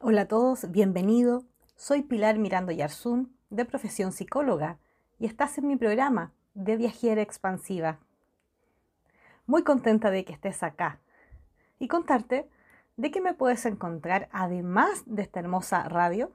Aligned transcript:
Hola 0.00 0.22
a 0.22 0.28
todos, 0.28 0.70
bienvenido. 0.70 1.42
Soy 1.74 2.02
Pilar 2.02 2.38
Mirando 2.38 2.70
Yarzún, 2.70 3.36
de 3.50 3.64
profesión 3.64 4.12
psicóloga, 4.12 4.78
y 5.18 5.26
estás 5.26 5.58
en 5.58 5.66
mi 5.66 5.74
programa 5.74 6.32
de 6.54 6.76
Viajera 6.76 7.20
Expansiva. 7.20 7.98
Muy 9.46 9.64
contenta 9.64 10.12
de 10.12 10.24
que 10.24 10.32
estés 10.32 10.62
acá 10.62 11.00
y 11.80 11.88
contarte 11.88 12.48
de 12.96 13.10
que 13.10 13.20
me 13.20 13.34
puedes 13.34 13.66
encontrar, 13.66 14.28
además 14.30 15.02
de 15.06 15.22
esta 15.22 15.40
hermosa 15.40 15.82
radio, 15.88 16.30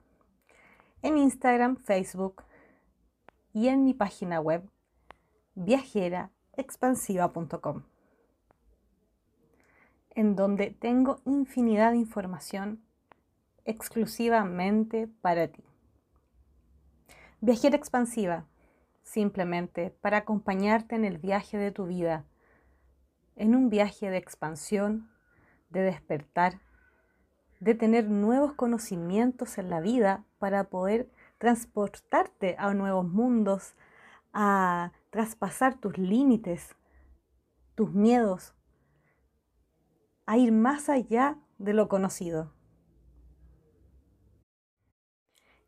en 1.02 1.18
Instagram, 1.18 1.78
Facebook 1.78 2.44
y 3.54 3.70
en 3.70 3.86
mi 3.86 3.94
página 3.94 4.42
web 4.42 4.70
viajeraexpansiva.com, 5.56 7.84
en 10.10 10.36
donde 10.36 10.72
tengo 10.72 11.22
infinidad 11.24 11.92
de 11.92 11.98
información 12.00 12.84
exclusivamente 13.66 15.08
para 15.22 15.48
ti. 15.48 15.64
Viajera 17.42 17.76
expansiva, 17.76 18.46
simplemente 19.04 19.92
para 20.02 20.18
acompañarte 20.18 20.96
en 20.96 21.06
el 21.06 21.18
viaje 21.18 21.58
de 21.58 21.72
tu 21.72 21.86
vida, 21.86 22.26
en 23.36 23.56
un 23.56 23.70
viaje 23.70 24.10
de 24.10 24.18
expansión, 24.18 25.10
de 25.70 25.82
despertar, 25.82 26.62
de 27.60 27.76
tener 27.76 28.10
nuevos 28.10 28.54
conocimientos 28.54 29.58
en 29.58 29.70
la 29.70 29.82
vida 29.82 30.26
para 30.40 30.66
poder 30.66 31.10
transportarte 31.38 32.56
a 32.60 32.74
nuevos 32.74 33.06
mundos, 33.06 33.76
a 34.34 34.92
traspasar 35.10 35.76
tus 35.76 35.98
límites, 35.98 36.76
tus 37.76 37.94
miedos, 37.94 38.54
a 40.26 40.38
ir 40.38 40.52
más 40.52 40.90
allá 40.90 41.38
de 41.58 41.74
lo 41.74 41.88
conocido. 41.88 42.52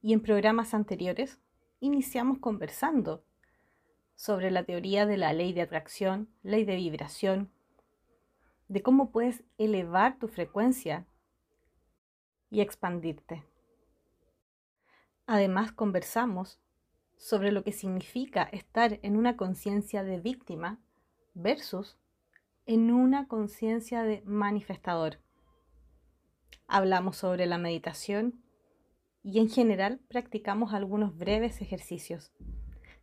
Y 0.05 0.13
en 0.13 0.21
programas 0.21 0.75
anteriores 0.75 1.39
iniciamos 1.79 2.37
conversando 2.37 3.23
sobre 4.13 4.51
la 4.51 4.63
teoría 4.63 5.07
de 5.07 5.17
la 5.17 5.33
ley 5.33 5.51
de 5.51 5.63
atracción, 5.63 6.29
ley 6.43 6.63
de 6.63 6.75
vibración, 6.75 7.49
de 8.67 8.83
cómo 8.83 9.09
puedes 9.09 9.43
elevar 9.57 10.19
tu 10.19 10.27
frecuencia 10.27 11.07
y 12.51 12.61
expandirte. 12.61 13.45
Además 15.25 15.71
conversamos 15.71 16.59
sobre 17.17 17.51
lo 17.51 17.63
que 17.63 17.71
significa 17.71 18.43
estar 18.43 18.99
en 19.01 19.17
una 19.17 19.35
conciencia 19.35 20.03
de 20.03 20.19
víctima 20.19 20.79
versus 21.33 21.97
en 22.67 22.91
una 22.91 23.27
conciencia 23.27 24.03
de 24.03 24.21
manifestador. 24.23 25.17
Hablamos 26.67 27.17
sobre 27.17 27.47
la 27.47 27.57
meditación 27.57 28.44
y 29.25 29.39
en 29.39 29.49
general 29.49 29.99
practicamos 30.07 30.75
algunos 30.75 31.17
breves 31.17 31.59
ejercicios, 31.59 32.31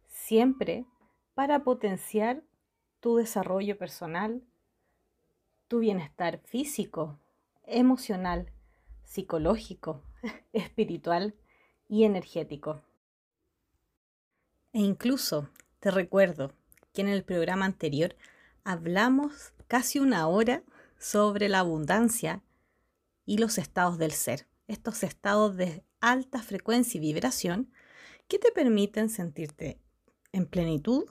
siempre 0.07 0.87
para 1.35 1.65
potenciar 1.65 2.45
tu 3.01 3.17
desarrollo 3.17 3.77
personal, 3.77 4.41
tu 5.67 5.81
bienestar 5.81 6.39
físico, 6.45 7.19
emocional, 7.65 8.53
psicológico, 9.03 10.05
espiritual 10.53 11.35
y 11.89 12.05
energético. 12.05 12.85
E 14.73 14.79
incluso 14.79 15.51
te 15.81 15.91
recuerdo 15.91 16.53
que 16.93 17.01
en 17.01 17.09
el 17.09 17.25
programa 17.25 17.65
anterior 17.65 18.15
hablamos 18.63 19.55
casi 19.67 19.99
una 19.99 20.29
hora 20.29 20.63
sobre 21.01 21.49
la 21.49 21.59
abundancia 21.59 22.45
y 23.27 23.39
los 23.39 23.59
estados 23.59 23.99
del 23.99 24.13
ser, 24.13 24.47
estos 24.69 25.03
estados 25.03 25.57
de 25.57 25.83
alta 26.03 26.43
frecuencia 26.43 26.99
y 26.99 27.01
vibración 27.01 27.73
que 28.29 28.39
te 28.39 28.53
permiten 28.53 29.09
sentirte 29.09 29.81
en 30.33 30.47
plenitud 30.47 31.05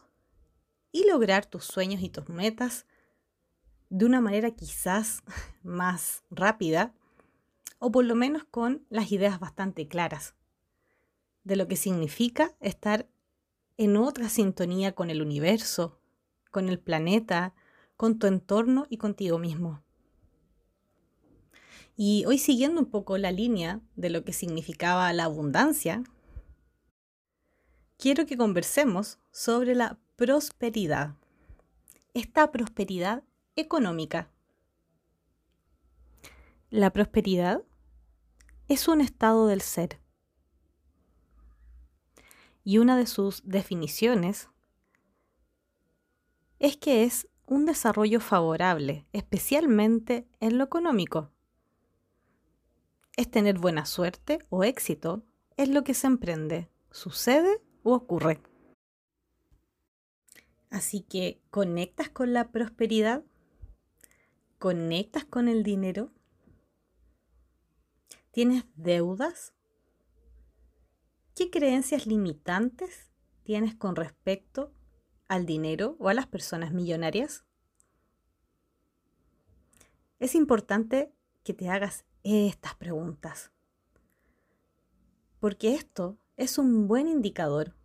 y 0.92 1.08
lograr 1.08 1.48
tus 1.48 1.66
sueños 1.66 2.04
y 2.04 2.10
tus 2.10 2.30
metas 2.30 2.86
de 3.90 4.06
una 4.06 4.22
manera 4.22 4.52
quizás 4.52 5.24
más 5.64 6.24
rápida 6.30 6.94
o 7.80 7.92
por 7.92 8.06
lo 8.06 8.14
menos 8.14 8.44
con 8.44 8.86
las 8.90 9.12
ideas 9.12 9.40
bastante 9.40 9.88
claras 9.88 10.36
de 11.44 11.56
lo 11.56 11.68
que 11.68 11.76
significa 11.76 12.56
estar 12.60 13.08
en 13.78 13.98
otra 13.98 14.30
sintonía 14.30 14.94
con 14.94 15.10
el 15.10 15.22
universo, 15.22 16.00
con 16.52 16.70
el 16.70 16.80
planeta, 16.80 17.56
con 17.98 18.20
tu 18.20 18.28
entorno 18.28 18.86
y 18.90 18.98
contigo 18.98 19.40
mismo. 19.40 19.84
Y 22.04 22.26
hoy 22.26 22.40
siguiendo 22.40 22.82
un 22.82 22.88
poco 22.88 23.20
la 23.20 23.32
línea 23.32 23.80
de 23.96 24.10
lo 24.10 24.24
que 24.26 24.34
significaba 24.34 25.14
la 25.14 25.26
abundancia, 25.26 26.04
quiero 27.96 28.26
que 28.26 28.38
conversemos 28.38 29.20
sobre 29.30 29.76
la 29.76 30.00
prosperidad. 30.16 31.16
Esta 32.16 32.52
prosperidad 32.52 33.24
económica. 33.56 34.32
La 36.72 36.92
prosperidad 36.92 37.62
es 38.68 38.88
un 38.88 39.02
estado 39.02 39.46
del 39.46 39.62
ser. 39.62 40.00
Y 42.64 42.80
una 42.80 42.98
de 42.98 43.06
sus 43.06 43.44
definiciones 43.46 44.50
es 46.58 46.78
que 46.78 47.04
es 47.04 47.28
un 47.46 47.68
desarrollo 47.68 48.20
favorable, 48.22 49.06
especialmente 49.14 50.28
en 50.40 50.58
lo 50.58 50.64
económico 50.64 51.32
es 53.18 53.30
tener 53.30 53.60
buena 53.60 53.86
suerte 53.86 54.40
o 54.50 54.64
éxito, 54.64 55.24
es 55.58 55.70
lo 55.70 55.84
que 55.84 55.94
se 55.94 56.08
emprende, 56.08 56.70
sucede 56.92 57.62
o 57.84 57.94
ocurre. 57.94 58.42
Así 60.70 61.02
que, 61.02 61.42
¿conectas 61.50 62.10
con 62.10 62.34
la 62.34 62.52
prosperidad? 62.52 63.24
¿Conectas 64.58 65.26
con 65.26 65.50
el 65.50 65.64
dinero? 65.64 66.12
¿Tienes 68.32 68.64
deudas? 68.76 69.54
¿Qué 71.36 71.50
creencias 71.50 72.06
limitantes 72.06 73.12
tienes 73.44 73.76
con 73.76 73.96
respecto 73.96 74.74
al 75.28 75.46
dinero 75.46 75.98
o 76.00 76.08
a 76.08 76.14
las 76.14 76.28
personas 76.28 76.72
millonarias? 76.72 77.44
Es 80.20 80.36
importante 80.36 81.14
que 81.44 81.54
te 81.54 81.68
hagas 81.68 82.06
estas 82.24 82.76
preguntas. 82.76 83.52
Porque 85.40 85.76
esto 85.76 86.18
es 86.38 86.58
un 86.58 86.88
buen 86.88 87.08
indicador 87.08 87.76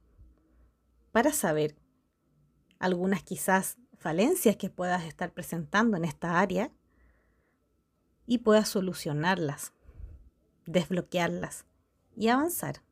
para 1.13 1.33
saber 1.33 1.77
algunas 2.79 3.23
quizás 3.23 3.79
falencias 3.97 4.57
que 4.57 4.71
puedas 4.71 5.05
estar 5.05 5.33
presentando 5.33 5.97
en 5.97 6.05
esta 6.05 6.39
área 6.39 6.71
y 8.27 8.39
puedas 8.39 8.69
solucionarlas, 8.69 9.73
desbloquearlas 10.67 11.65
y 12.17 12.29
avanzar. 12.29 12.83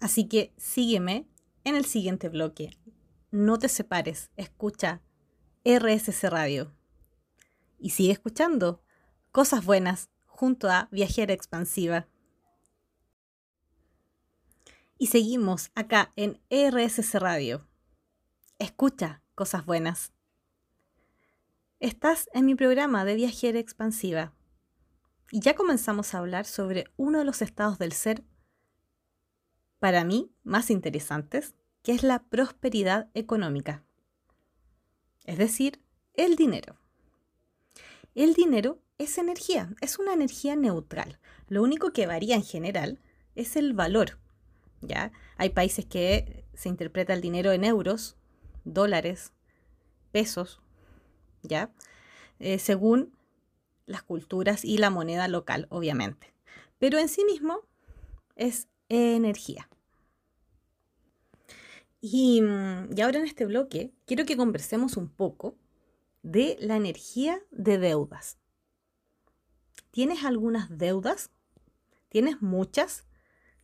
Así 0.00 0.28
que 0.28 0.52
sígueme 0.56 1.26
en 1.64 1.74
el 1.74 1.84
siguiente 1.84 2.28
bloque. 2.28 2.70
No 3.30 3.58
te 3.58 3.68
separes, 3.68 4.30
escucha 4.36 5.02
RSC 5.64 6.30
Radio 6.30 6.72
y 7.78 7.90
sigue 7.90 8.12
escuchando 8.12 8.82
Cosas 9.36 9.66
Buenas 9.66 10.08
junto 10.24 10.70
a 10.70 10.88
Viajera 10.90 11.34
Expansiva. 11.34 12.08
Y 14.96 15.08
seguimos 15.08 15.70
acá 15.74 16.14
en 16.16 16.40
RSC 16.48 17.16
Radio. 17.16 17.68
Escucha 18.58 19.20
Cosas 19.34 19.66
Buenas. 19.66 20.14
Estás 21.80 22.30
en 22.32 22.46
mi 22.46 22.54
programa 22.54 23.04
de 23.04 23.14
Viajera 23.14 23.58
Expansiva 23.58 24.32
y 25.30 25.40
ya 25.40 25.54
comenzamos 25.54 26.14
a 26.14 26.18
hablar 26.20 26.46
sobre 26.46 26.86
uno 26.96 27.18
de 27.18 27.26
los 27.26 27.42
estados 27.42 27.78
del 27.78 27.92
ser 27.92 28.24
para 29.80 30.02
mí 30.04 30.32
más 30.44 30.70
interesantes, 30.70 31.54
que 31.82 31.92
es 31.92 32.02
la 32.02 32.22
prosperidad 32.22 33.10
económica, 33.12 33.84
es 35.26 35.36
decir, 35.36 35.82
el 36.14 36.36
dinero. 36.36 36.78
El 38.14 38.32
dinero 38.32 38.80
es 38.98 39.18
energía, 39.18 39.74
es 39.80 39.98
una 39.98 40.12
energía 40.14 40.56
neutral. 40.56 41.18
Lo 41.48 41.62
único 41.62 41.92
que 41.92 42.06
varía 42.06 42.34
en 42.34 42.44
general 42.44 43.00
es 43.34 43.56
el 43.56 43.72
valor. 43.72 44.18
¿ya? 44.80 45.12
Hay 45.36 45.50
países 45.50 45.84
que 45.84 46.44
se 46.54 46.68
interpreta 46.68 47.12
el 47.12 47.20
dinero 47.20 47.52
en 47.52 47.64
euros, 47.64 48.16
dólares, 48.64 49.32
pesos, 50.12 50.60
¿ya? 51.42 51.70
Eh, 52.38 52.58
según 52.58 53.16
las 53.86 54.02
culturas 54.02 54.64
y 54.64 54.78
la 54.78 54.90
moneda 54.90 55.28
local, 55.28 55.66
obviamente. 55.70 56.34
Pero 56.78 56.98
en 56.98 57.08
sí 57.08 57.24
mismo 57.24 57.60
es 58.34 58.68
energía. 58.88 59.68
Y, 62.00 62.42
y 62.94 63.00
ahora 63.00 63.18
en 63.18 63.24
este 63.24 63.46
bloque 63.46 63.92
quiero 64.06 64.24
que 64.24 64.36
conversemos 64.36 64.96
un 64.96 65.08
poco 65.08 65.56
de 66.22 66.56
la 66.60 66.76
energía 66.76 67.40
de 67.50 67.78
deudas. 67.78 68.38
¿Tienes 69.96 70.26
algunas 70.26 70.76
deudas? 70.76 71.30
¿Tienes 72.10 72.42
muchas? 72.42 73.06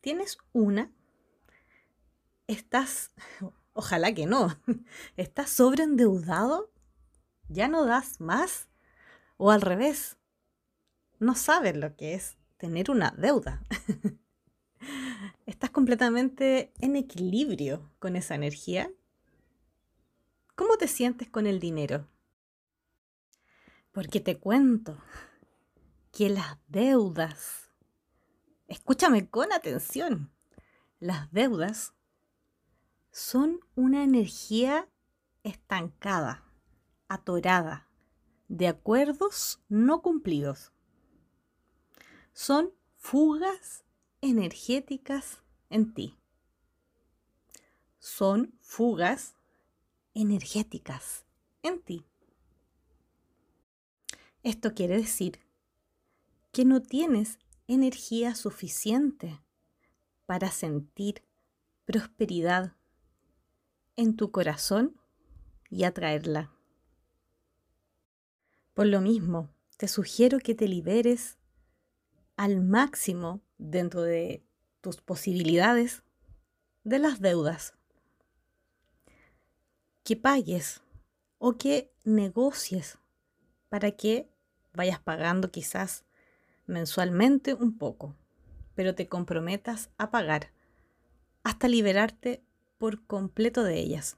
¿Tienes 0.01 0.39
una? 0.55 0.91
¿Estás, 2.47 3.13
ojalá 3.75 4.15
que 4.15 4.25
no, 4.25 4.59
estás 5.19 5.51
sobreendeudado? 5.51 6.73
¿Ya 7.49 7.69
no 7.69 7.85
das 7.85 8.19
más? 8.19 8.71
¿O 9.37 9.51
al 9.51 9.61
revés? 9.61 10.17
No 11.19 11.35
sabes 11.35 11.77
lo 11.77 11.97
que 11.97 12.15
es 12.15 12.39
tener 12.57 12.91
una 12.91 13.11
deuda. 13.11 13.63
¿Estás 15.45 15.69
completamente 15.69 16.73
en 16.81 16.97
equilibrio 16.97 17.91
con 17.99 18.17
esa 18.17 18.37
energía? 18.37 18.91
¿Cómo 20.55 20.79
te 20.79 20.89
sientes 20.89 21.29
con 21.29 21.47
el 21.47 21.61
dinero? 21.61 22.09
Porque 23.93 24.21
te 24.21 24.39
cuento 24.39 24.97
que 26.13 26.29
las 26.29 26.59
deudas, 26.69 27.71
escúchame 28.69 29.29
con 29.29 29.51
atención, 29.53 30.31
las 31.01 31.33
deudas 31.33 31.95
son 33.11 33.61
una 33.75 34.05
energía 34.05 34.89
estancada, 35.43 36.45
atorada, 37.09 37.89
de 38.49 38.69
acuerdos 38.69 39.63
no 39.69 40.03
cumplidos. 40.03 40.73
Son 42.35 42.73
fugas 42.99 43.85
energéticas 44.21 45.43
en 45.71 45.95
ti. 45.95 46.19
Son 47.99 48.55
fugas 48.61 49.35
energéticas 50.15 51.25
en 51.63 51.81
ti. 51.81 52.05
Esto 54.43 54.75
quiere 54.75 54.97
decir 54.97 55.41
que 56.53 56.65
no 56.67 56.83
tienes 56.83 57.39
energía 57.67 58.35
suficiente 58.35 59.41
para 60.27 60.51
sentir 60.51 61.25
prosperidad 61.87 62.77
en 63.97 64.17
tu 64.17 64.31
corazón 64.31 65.01
y 65.71 65.85
atraerla. 65.85 66.53
Por 68.75 68.87
lo 68.87 69.01
mismo, 69.01 69.51
te 69.79 69.89
sugiero 69.89 70.39
que 70.39 70.55
te 70.55 70.69
liberes 70.69 71.39
al 72.37 72.61
máximo 72.61 73.41
dentro 73.59 74.03
de 74.03 74.45
tus 74.81 75.01
posibilidades 75.01 76.03
de 76.85 76.99
las 76.99 77.21
deudas. 77.21 77.75
Que 80.05 80.17
pagues 80.17 80.83
o 81.39 81.57
que 81.57 81.93
negocies 82.05 82.99
para 83.69 83.93
que 83.93 84.29
vayas 84.73 85.01
pagando 85.01 85.51
quizás 85.51 86.05
mensualmente 86.67 87.55
un 87.55 87.77
poco, 87.77 88.15
pero 88.75 88.95
te 88.95 89.09
comprometas 89.09 89.91
a 89.99 90.11
pagar 90.11 90.51
hasta 91.43 91.69
liberarte 91.69 92.43
por 92.79 93.05
completo 93.07 93.65
de 93.65 93.79
ellas. 93.79 94.17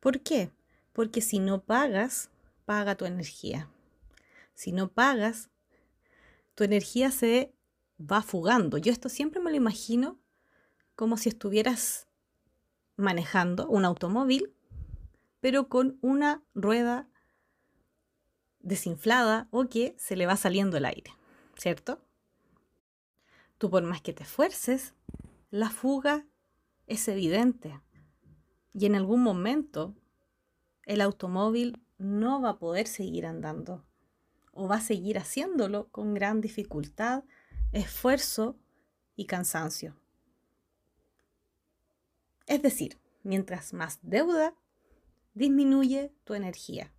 ¿Por 0.00 0.20
qué? 0.20 0.50
Porque 0.92 1.20
si 1.20 1.38
no 1.38 1.64
pagas, 1.64 2.30
paga 2.64 2.96
tu 2.96 3.04
energía. 3.04 3.68
Si 4.54 4.72
no 4.72 4.88
pagas, 4.88 5.50
tu 6.54 6.64
energía 6.64 7.10
se 7.10 7.52
va 8.00 8.22
fugando. 8.22 8.78
Yo 8.78 8.92
esto 8.92 9.08
siempre 9.08 9.40
me 9.40 9.50
lo 9.50 9.56
imagino 9.56 10.18
como 10.94 11.16
si 11.16 11.28
estuvieras 11.28 12.08
manejando 12.96 13.68
un 13.68 13.84
automóvil, 13.84 14.54
pero 15.40 15.68
con 15.68 15.98
una 16.00 16.42
rueda 16.54 17.08
desinflada 18.66 19.46
o 19.52 19.68
que 19.68 19.94
se 19.96 20.16
le 20.16 20.26
va 20.26 20.36
saliendo 20.36 20.76
el 20.76 20.84
aire, 20.84 21.12
¿cierto? 21.56 22.00
Tú 23.58 23.70
por 23.70 23.84
más 23.84 24.02
que 24.02 24.12
te 24.12 24.24
esfuerces, 24.24 24.92
la 25.50 25.70
fuga 25.70 26.26
es 26.88 27.06
evidente 27.06 27.80
y 28.74 28.86
en 28.86 28.96
algún 28.96 29.22
momento 29.22 29.94
el 30.84 31.00
automóvil 31.00 31.80
no 31.98 32.42
va 32.42 32.50
a 32.50 32.58
poder 32.58 32.88
seguir 32.88 33.24
andando 33.24 33.84
o 34.52 34.66
va 34.66 34.76
a 34.76 34.80
seguir 34.80 35.18
haciéndolo 35.18 35.88
con 35.88 36.12
gran 36.14 36.40
dificultad, 36.40 37.22
esfuerzo 37.72 38.58
y 39.14 39.26
cansancio. 39.26 39.96
Es 42.46 42.62
decir, 42.62 42.98
mientras 43.22 43.72
más 43.72 44.00
deuda, 44.02 44.54
disminuye 45.34 46.12
tu 46.24 46.34
energía. 46.34 46.92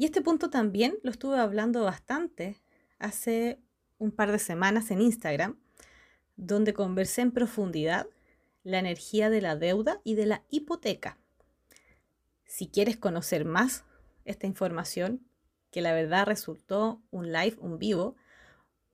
Y 0.00 0.06
este 0.06 0.22
punto 0.22 0.48
también 0.48 0.98
lo 1.02 1.10
estuve 1.10 1.38
hablando 1.38 1.84
bastante 1.84 2.56
hace 2.98 3.60
un 3.98 4.12
par 4.12 4.32
de 4.32 4.38
semanas 4.38 4.90
en 4.90 5.02
Instagram, 5.02 5.60
donde 6.36 6.72
conversé 6.72 7.20
en 7.20 7.32
profundidad 7.32 8.06
la 8.62 8.78
energía 8.78 9.28
de 9.28 9.42
la 9.42 9.56
deuda 9.56 10.00
y 10.02 10.14
de 10.14 10.24
la 10.24 10.42
hipoteca. 10.48 11.18
Si 12.46 12.66
quieres 12.66 12.96
conocer 12.96 13.44
más 13.44 13.84
esta 14.24 14.46
información, 14.46 15.20
que 15.70 15.82
la 15.82 15.92
verdad 15.92 16.24
resultó 16.24 17.02
un 17.10 17.30
live, 17.30 17.58
un 17.60 17.78
vivo, 17.78 18.16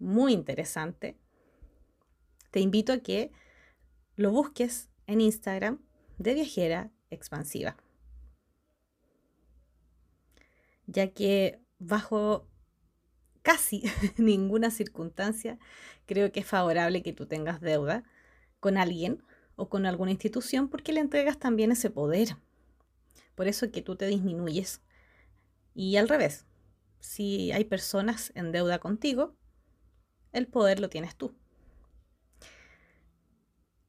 muy 0.00 0.32
interesante, 0.32 1.16
te 2.50 2.58
invito 2.58 2.92
a 2.92 2.98
que 2.98 3.30
lo 4.16 4.32
busques 4.32 4.88
en 5.06 5.20
Instagram 5.20 5.78
de 6.18 6.34
viajera 6.34 6.90
expansiva 7.10 7.76
ya 10.86 11.08
que 11.08 11.60
bajo 11.78 12.48
casi 13.42 13.82
ninguna 14.16 14.70
circunstancia 14.70 15.58
creo 16.06 16.32
que 16.32 16.40
es 16.40 16.46
favorable 16.46 17.02
que 17.02 17.12
tú 17.12 17.26
tengas 17.26 17.60
deuda 17.60 18.04
con 18.60 18.78
alguien 18.78 19.22
o 19.56 19.68
con 19.68 19.86
alguna 19.86 20.10
institución 20.10 20.68
porque 20.68 20.92
le 20.92 21.00
entregas 21.00 21.38
también 21.38 21.72
ese 21.72 21.90
poder. 21.90 22.36
Por 23.34 23.48
eso 23.48 23.70
que 23.70 23.82
tú 23.82 23.96
te 23.96 24.06
disminuyes. 24.06 24.80
Y 25.74 25.96
al 25.96 26.08
revés, 26.08 26.46
si 27.00 27.52
hay 27.52 27.64
personas 27.64 28.32
en 28.34 28.50
deuda 28.52 28.78
contigo, 28.78 29.36
el 30.32 30.46
poder 30.46 30.80
lo 30.80 30.88
tienes 30.88 31.16
tú. 31.16 31.34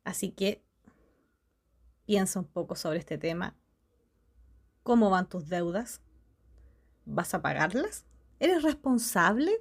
Así 0.03 0.31
que 0.31 0.63
piensa 2.05 2.39
un 2.39 2.45
poco 2.45 2.75
sobre 2.75 2.99
este 2.99 3.17
tema. 3.17 3.55
¿Cómo 4.83 5.09
van 5.09 5.27
tus 5.27 5.49
deudas? 5.49 6.01
¿Vas 7.09 7.33
a 7.33 7.41
pagarlas? 7.41 8.05
¿Eres 8.37 8.63
responsable? 8.63 9.55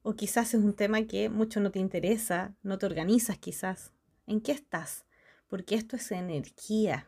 O 0.00 0.14
quizás 0.14 0.54
es 0.54 0.64
un 0.64 0.74
tema 0.74 1.02
que 1.02 1.28
mucho 1.28 1.60
no 1.60 1.70
te 1.70 1.78
interesa, 1.78 2.56
no 2.62 2.78
te 2.78 2.86
organizas 2.86 3.36
quizás. 3.36 3.92
¿En 4.26 4.40
qué 4.40 4.52
estás? 4.52 5.04
Porque 5.46 5.74
esto 5.74 5.96
es 5.96 6.10
energía. 6.10 7.06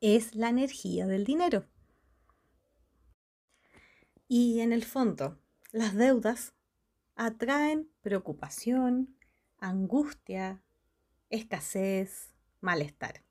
Es 0.00 0.34
la 0.34 0.48
energía 0.48 1.06
del 1.06 1.24
dinero. 1.24 1.66
Y 4.26 4.60
en 4.60 4.72
el 4.72 4.84
fondo, 4.84 5.38
las 5.70 5.94
deudas 5.94 6.54
atraen 7.14 7.90
preocupación, 8.00 9.18
angustia, 9.58 10.62
escasez, 11.28 12.32
malestar. 12.62 13.22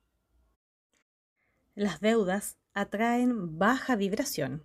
Las 1.74 2.00
deudas 2.00 2.58
atraen 2.77 3.57
baja 3.57 3.96
vibración. 3.96 4.63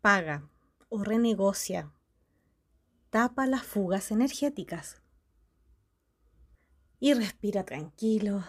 Paga 0.00 0.48
o 0.88 1.04
renegocia. 1.04 1.92
Tapa 3.10 3.46
las 3.46 3.64
fugas 3.64 4.10
energéticas. 4.10 5.02
Y 7.00 7.12
respira 7.12 7.66
tranquilo, 7.66 8.44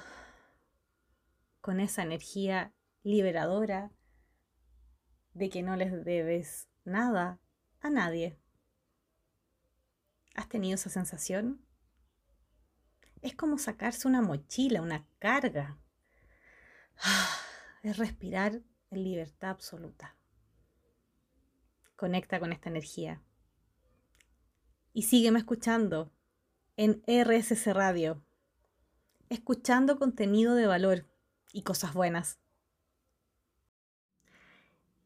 con 1.59 1.81
esa 1.81 2.03
energía 2.03 2.73
liberadora 3.03 3.91
de 5.33 5.49
que 5.49 5.61
no 5.61 5.75
les 5.75 6.05
debes 6.05 6.69
nada 6.85 7.41
a 7.81 7.89
nadie. 7.89 8.39
¿Has 10.35 10.47
tenido 10.47 10.75
esa 10.75 10.89
sensación? 10.89 11.65
Es 13.21 13.35
como 13.35 13.57
sacarse 13.57 14.07
una 14.07 14.21
mochila, 14.21 14.81
una 14.81 15.05
carga 15.19 15.79
es 17.83 17.97
respirar 17.97 18.61
en 18.91 19.03
libertad 19.03 19.51
absoluta. 19.51 20.15
Conecta 21.95 22.39
con 22.39 22.51
esta 22.51 22.69
energía. 22.69 23.21
Y 24.93 25.03
sígueme 25.03 25.39
escuchando 25.39 26.11
en 26.77 27.03
RSC 27.07 27.73
Radio, 27.73 28.21
escuchando 29.29 29.97
contenido 29.97 30.55
de 30.55 30.67
valor 30.67 31.05
y 31.51 31.63
cosas 31.63 31.93
buenas. 31.93 32.39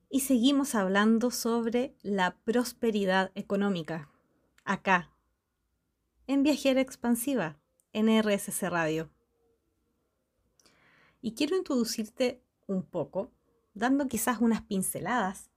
Y 0.09 0.21
seguimos 0.21 0.73
hablando 0.73 1.29
sobre 1.29 1.95
la 2.01 2.37
prosperidad 2.43 3.31
económica, 3.35 4.09
acá, 4.63 5.11
en 6.25 6.41
Viajera 6.41 6.81
Expansiva, 6.81 7.59
en 7.93 8.07
RSC 8.07 8.69
Radio 8.69 9.11
y 11.21 11.33
quiero 11.33 11.57
introducirte 11.57 12.41
un 12.67 12.83
poco, 12.83 13.31
dando 13.73 14.07
quizás 14.07 14.39
unas 14.39 14.61
pinceladas 14.61 15.49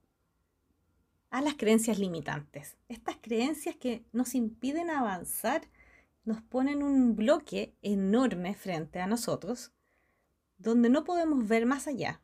a 1.29 1.41
las 1.41 1.55
creencias 1.55 1.99
limitantes. 1.99 2.77
Estas 2.89 3.17
creencias 3.21 3.75
que 3.75 4.05
nos 4.11 4.35
impiden 4.35 4.89
avanzar, 4.89 5.67
nos 6.25 6.41
ponen 6.41 6.83
un 6.83 7.15
bloque 7.15 7.75
enorme 7.81 8.53
frente 8.55 8.99
a 8.99 9.07
nosotros, 9.07 9.71
donde 10.57 10.89
no 10.89 11.03
podemos 11.03 11.47
ver 11.47 11.65
más 11.65 11.87
allá. 11.87 12.21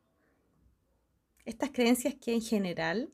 Estas 1.43 1.71
creencias 1.71 2.15
que 2.15 2.33
en 2.33 2.41
general, 2.41 3.11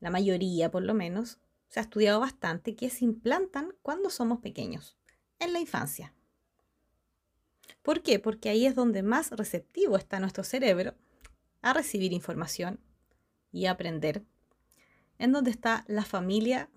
la 0.00 0.10
mayoría 0.10 0.70
por 0.70 0.82
lo 0.82 0.92
menos, 0.92 1.38
se 1.68 1.80
ha 1.80 1.84
estudiado 1.84 2.20
bastante, 2.20 2.76
que 2.76 2.90
se 2.90 3.04
implantan 3.04 3.74
cuando 3.80 4.10
somos 4.10 4.40
pequeños, 4.40 4.98
en 5.38 5.52
la 5.52 5.60
infancia. 5.60 6.14
¿Por 7.82 8.02
qué? 8.02 8.18
Porque 8.18 8.48
ahí 8.48 8.66
es 8.66 8.74
donde 8.74 9.02
más 9.02 9.30
receptivo 9.30 9.96
está 9.96 10.20
nuestro 10.20 10.44
cerebro 10.44 10.94
a 11.60 11.72
recibir 11.72 12.12
información 12.12 12.80
y 13.50 13.66
aprender, 13.66 14.24
en 15.18 15.32
donde 15.32 15.50
está 15.50 15.84
la 15.88 16.04
familia 16.04 16.70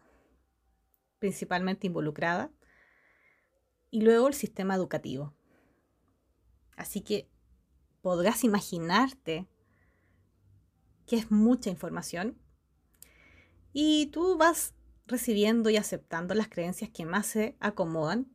principalmente 1.20 1.88
involucrada 1.88 2.52
y 3.90 4.02
luego 4.02 4.28
el 4.28 4.34
sistema 4.34 4.76
educativo. 4.76 5.34
Así 6.76 7.02
que 7.02 7.30
podrás 8.02 8.44
imaginarte 8.44 9.48
que 11.08 11.16
es 11.16 11.32
mucha 11.32 11.70
información 11.70 12.38
y 13.74 14.08
tú 14.08 14.38
vas 14.38 14.74
recibiendo 15.08 15.70
y 15.70 15.78
aceptando 15.78 16.34
las 16.34 16.50
creencias 16.50 16.90
que 16.90 17.06
más 17.06 17.28
se 17.28 17.56
acomodan 17.60 18.35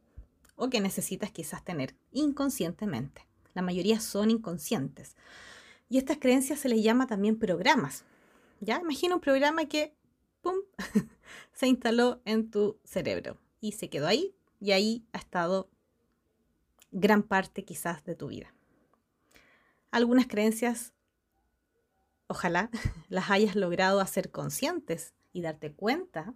o 0.61 0.69
que 0.69 0.81
necesitas 0.81 1.31
quizás 1.33 1.65
tener 1.65 1.97
inconscientemente. 2.13 3.27
La 3.55 3.63
mayoría 3.63 3.99
son 3.99 4.31
inconscientes. 4.31 5.17
Y 5.89 5.97
estas 5.97 6.19
creencias 6.19 6.61
se 6.61 6.69
les 6.69 6.83
llama 6.83 7.07
también 7.07 7.39
programas. 7.39 8.05
¿Ya? 8.61 8.79
Imagina 8.79 9.15
un 9.15 9.23
programa 9.23 9.65
que, 9.65 9.95
¡pum!, 10.43 10.57
se 11.55 11.67
instaló 11.67 12.21
en 12.27 12.51
tu 12.51 12.79
cerebro 12.85 13.39
y 13.61 13.73
se 13.73 13.89
quedó 13.89 14.07
ahí 14.07 14.35
y 14.61 14.73
ahí 14.73 15.07
ha 15.15 15.19
estado 15.19 15.71
gran 16.93 17.23
parte 17.23 17.65
quizás 17.65 18.05
de 18.05 18.15
tu 18.15 18.29
vida. 18.29 18.53
Algunas 19.91 20.27
creencias, 20.27 20.93
ojalá 22.27 22.71
las 23.09 23.31
hayas 23.31 23.57
logrado 23.57 24.01
hacer 24.01 24.31
conscientes 24.31 25.15
y 25.33 25.41
darte 25.41 25.73
cuenta, 25.73 26.35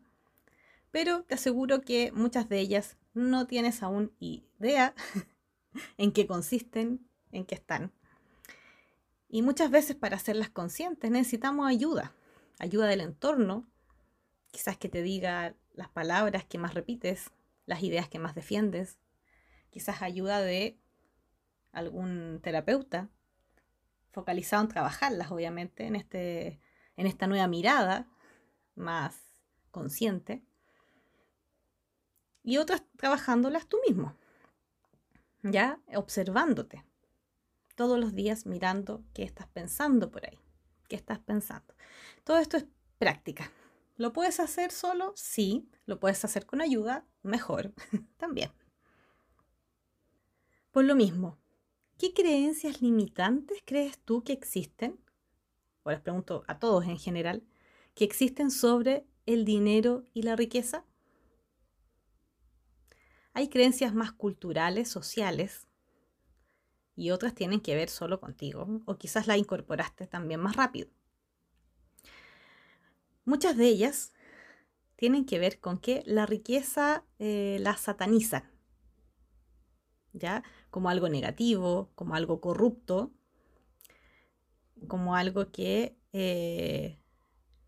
pero 0.90 1.24
te 1.24 1.34
aseguro 1.34 1.82
que 1.82 2.10
muchas 2.12 2.48
de 2.48 2.60
ellas 2.60 2.96
no 3.14 3.46
tienes 3.46 3.82
aún 3.82 4.12
idea 4.18 4.94
en 5.96 6.12
qué 6.12 6.26
consisten, 6.26 7.08
en 7.32 7.46
qué 7.46 7.54
están. 7.54 7.92
Y 9.28 9.42
muchas 9.42 9.70
veces 9.70 9.96
para 9.96 10.16
hacerlas 10.16 10.50
conscientes 10.50 11.10
necesitamos 11.10 11.68
ayuda, 11.68 12.12
ayuda 12.58 12.86
del 12.86 13.00
entorno, 13.00 13.66
quizás 14.50 14.76
que 14.76 14.88
te 14.88 15.02
diga 15.02 15.56
las 15.72 15.88
palabras 15.88 16.44
que 16.44 16.58
más 16.58 16.74
repites, 16.74 17.30
las 17.66 17.82
ideas 17.82 18.08
que 18.08 18.18
más 18.18 18.34
defiendes, 18.34 18.98
quizás 19.70 20.02
ayuda 20.02 20.40
de 20.40 20.78
algún 21.72 22.40
terapeuta 22.42 23.08
focalizado 24.12 24.62
en 24.62 24.68
trabajarlas, 24.68 25.32
obviamente, 25.32 25.86
en, 25.86 25.96
este, 25.96 26.60
en 26.96 27.08
esta 27.08 27.26
nueva 27.26 27.48
mirada 27.48 28.08
más 28.76 29.16
consciente 29.72 30.44
y 32.44 32.58
otras 32.58 32.84
trabajándolas 32.96 33.66
tú 33.66 33.78
mismo, 33.88 34.14
ya 35.42 35.80
observándote 35.94 36.84
todos 37.74 37.98
los 37.98 38.14
días 38.14 38.46
mirando 38.46 39.02
qué 39.12 39.24
estás 39.24 39.48
pensando 39.48 40.10
por 40.10 40.24
ahí, 40.26 40.38
qué 40.88 40.94
estás 40.94 41.18
pensando. 41.18 41.74
Todo 42.22 42.38
esto 42.38 42.56
es 42.56 42.66
práctica. 42.98 43.50
¿Lo 43.96 44.12
puedes 44.12 44.40
hacer 44.40 44.70
solo? 44.70 45.12
Sí. 45.16 45.68
¿Lo 45.86 45.98
puedes 45.98 46.24
hacer 46.24 46.46
con 46.46 46.60
ayuda? 46.60 47.06
Mejor 47.22 47.72
también. 48.16 48.52
Por 50.70 50.84
lo 50.84 50.94
mismo, 50.94 51.38
¿qué 51.98 52.12
creencias 52.12 52.82
limitantes 52.82 53.58
crees 53.64 53.98
tú 53.98 54.22
que 54.22 54.32
existen? 54.32 55.00
O 55.82 55.90
les 55.90 56.00
pregunto 56.00 56.44
a 56.46 56.58
todos 56.58 56.84
en 56.86 56.98
general, 56.98 57.44
que 57.94 58.04
existen 58.04 58.50
sobre 58.50 59.06
el 59.26 59.44
dinero 59.44 60.04
y 60.12 60.22
la 60.22 60.36
riqueza? 60.36 60.84
Hay 63.34 63.48
creencias 63.48 63.94
más 63.94 64.12
culturales, 64.12 64.88
sociales, 64.88 65.66
y 66.96 67.10
otras 67.10 67.34
tienen 67.34 67.60
que 67.60 67.74
ver 67.74 67.88
solo 67.88 68.20
contigo, 68.20 68.80
o 68.86 68.96
quizás 68.96 69.26
la 69.26 69.36
incorporaste 69.36 70.06
también 70.06 70.40
más 70.40 70.56
rápido. 70.56 70.88
Muchas 73.24 73.56
de 73.56 73.66
ellas 73.66 74.12
tienen 74.96 75.26
que 75.26 75.38
ver 75.38 75.58
con 75.58 75.78
que 75.78 76.02
la 76.06 76.26
riqueza 76.26 77.04
eh, 77.18 77.58
la 77.60 77.76
satanizan, 77.76 78.44
¿ya? 80.12 80.44
Como 80.70 80.88
algo 80.88 81.08
negativo, 81.08 81.90
como 81.94 82.14
algo 82.14 82.40
corrupto, 82.40 83.12
como 84.86 85.16
algo 85.16 85.50
que, 85.50 85.96
eh, 86.12 87.00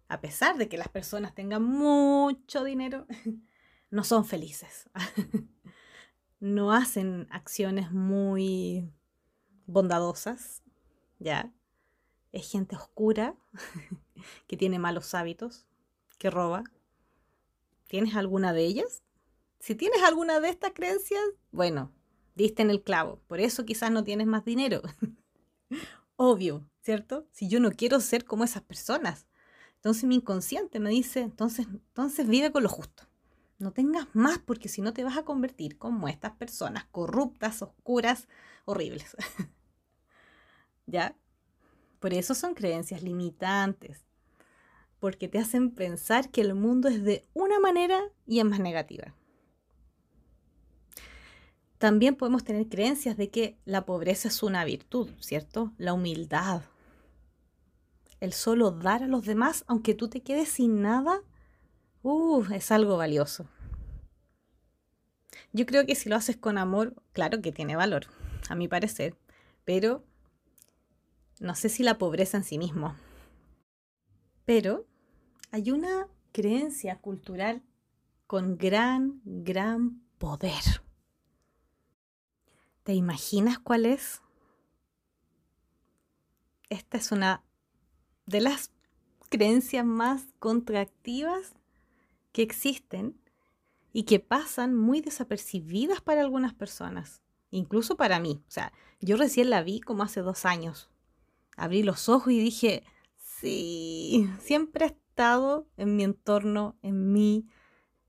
a 0.08 0.20
pesar 0.20 0.56
de 0.58 0.68
que 0.68 0.78
las 0.78 0.88
personas 0.88 1.34
tengan 1.34 1.64
mucho 1.64 2.62
dinero, 2.62 3.06
no 3.96 4.04
son 4.04 4.26
felices. 4.26 4.90
no 6.38 6.70
hacen 6.70 7.26
acciones 7.30 7.92
muy 7.92 8.92
bondadosas, 9.64 10.62
¿ya? 11.18 11.50
Es 12.30 12.50
gente 12.50 12.76
oscura 12.76 13.34
que 14.46 14.58
tiene 14.58 14.78
malos 14.78 15.14
hábitos, 15.14 15.66
que 16.18 16.28
roba. 16.28 16.62
¿Tienes 17.88 18.14
alguna 18.16 18.52
de 18.52 18.66
ellas? 18.66 19.02
Si 19.60 19.74
tienes 19.74 20.02
alguna 20.02 20.40
de 20.40 20.50
estas 20.50 20.72
creencias, 20.74 21.22
bueno, 21.50 21.90
diste 22.34 22.60
en 22.60 22.68
el 22.68 22.82
clavo. 22.82 23.22
Por 23.26 23.40
eso 23.40 23.64
quizás 23.64 23.90
no 23.90 24.04
tienes 24.04 24.26
más 24.26 24.44
dinero. 24.44 24.82
Obvio, 26.16 26.68
¿cierto? 26.82 27.26
Si 27.32 27.48
yo 27.48 27.60
no 27.60 27.70
quiero 27.72 28.00
ser 28.00 28.26
como 28.26 28.44
esas 28.44 28.62
personas. 28.62 29.26
Entonces 29.76 30.04
mi 30.04 30.16
inconsciente 30.16 30.80
me 30.80 30.90
dice, 30.90 31.20
entonces, 31.20 31.66
entonces 31.66 32.28
vive 32.28 32.52
con 32.52 32.62
lo 32.62 32.68
justo. 32.68 33.04
No 33.58 33.72
tengas 33.72 34.06
más 34.14 34.38
porque 34.38 34.68
si 34.68 34.82
no 34.82 34.92
te 34.92 35.04
vas 35.04 35.16
a 35.16 35.24
convertir 35.24 35.78
como 35.78 36.08
estas 36.08 36.32
personas 36.32 36.84
corruptas, 36.90 37.62
oscuras, 37.62 38.28
horribles. 38.64 39.16
¿Ya? 40.86 41.16
Por 41.98 42.12
eso 42.12 42.34
son 42.34 42.54
creencias 42.54 43.02
limitantes, 43.02 44.04
porque 45.00 45.28
te 45.28 45.38
hacen 45.38 45.70
pensar 45.70 46.30
que 46.30 46.42
el 46.42 46.54
mundo 46.54 46.88
es 46.88 47.02
de 47.02 47.26
una 47.32 47.58
manera 47.58 48.00
y 48.26 48.38
es 48.38 48.44
más 48.44 48.60
negativa. 48.60 49.14
También 51.78 52.16
podemos 52.16 52.44
tener 52.44 52.68
creencias 52.68 53.16
de 53.16 53.30
que 53.30 53.58
la 53.64 53.84
pobreza 53.84 54.28
es 54.28 54.42
una 54.42 54.64
virtud, 54.64 55.10
¿cierto? 55.20 55.72
La 55.76 55.92
humildad. 55.92 56.62
El 58.20 58.32
solo 58.32 58.70
dar 58.70 59.02
a 59.02 59.08
los 59.08 59.24
demás, 59.24 59.64
aunque 59.66 59.94
tú 59.94 60.08
te 60.08 60.22
quedes 60.22 60.48
sin 60.48 60.80
nada, 60.80 61.22
uh, 62.06 62.44
es 62.52 62.70
algo 62.70 62.96
valioso. 62.96 63.48
Yo 65.52 65.66
creo 65.66 65.86
que 65.86 65.96
si 65.96 66.08
lo 66.08 66.16
haces 66.16 66.36
con 66.36 66.56
amor, 66.56 66.94
claro 67.12 67.42
que 67.42 67.50
tiene 67.50 67.74
valor, 67.74 68.06
a 68.48 68.54
mi 68.54 68.68
parecer, 68.68 69.16
pero 69.64 70.04
no 71.40 71.54
sé 71.54 71.68
si 71.68 71.82
la 71.82 71.98
pobreza 71.98 72.36
en 72.36 72.44
sí 72.44 72.58
mismo. 72.58 72.94
Pero 74.44 74.86
hay 75.50 75.72
una 75.72 76.08
creencia 76.32 76.98
cultural 77.00 77.62
con 78.28 78.56
gran, 78.56 79.20
gran 79.24 80.00
poder. 80.18 80.82
¿Te 82.84 82.94
imaginas 82.94 83.58
cuál 83.58 83.84
es? 83.84 84.22
Esta 86.68 86.98
es 86.98 87.10
una 87.10 87.42
de 88.26 88.40
las 88.40 88.70
creencias 89.28 89.84
más 89.84 90.22
contractivas 90.38 91.56
que 92.36 92.42
existen 92.42 93.18
y 93.94 94.02
que 94.02 94.20
pasan 94.20 94.74
muy 94.74 95.00
desapercibidas 95.00 96.02
para 96.02 96.20
algunas 96.20 96.52
personas, 96.52 97.22
incluso 97.50 97.96
para 97.96 98.20
mí. 98.20 98.42
O 98.46 98.50
sea, 98.50 98.74
yo 99.00 99.16
recién 99.16 99.48
la 99.48 99.62
vi 99.62 99.80
como 99.80 100.02
hace 100.02 100.20
dos 100.20 100.44
años. 100.44 100.90
Abrí 101.56 101.82
los 101.82 102.10
ojos 102.10 102.34
y 102.34 102.38
dije, 102.38 102.84
sí, 103.16 104.28
siempre 104.38 104.84
ha 104.84 104.88
estado 104.88 105.66
en 105.78 105.96
mi 105.96 106.04
entorno, 106.04 106.76
en 106.82 107.10
mí, 107.10 107.48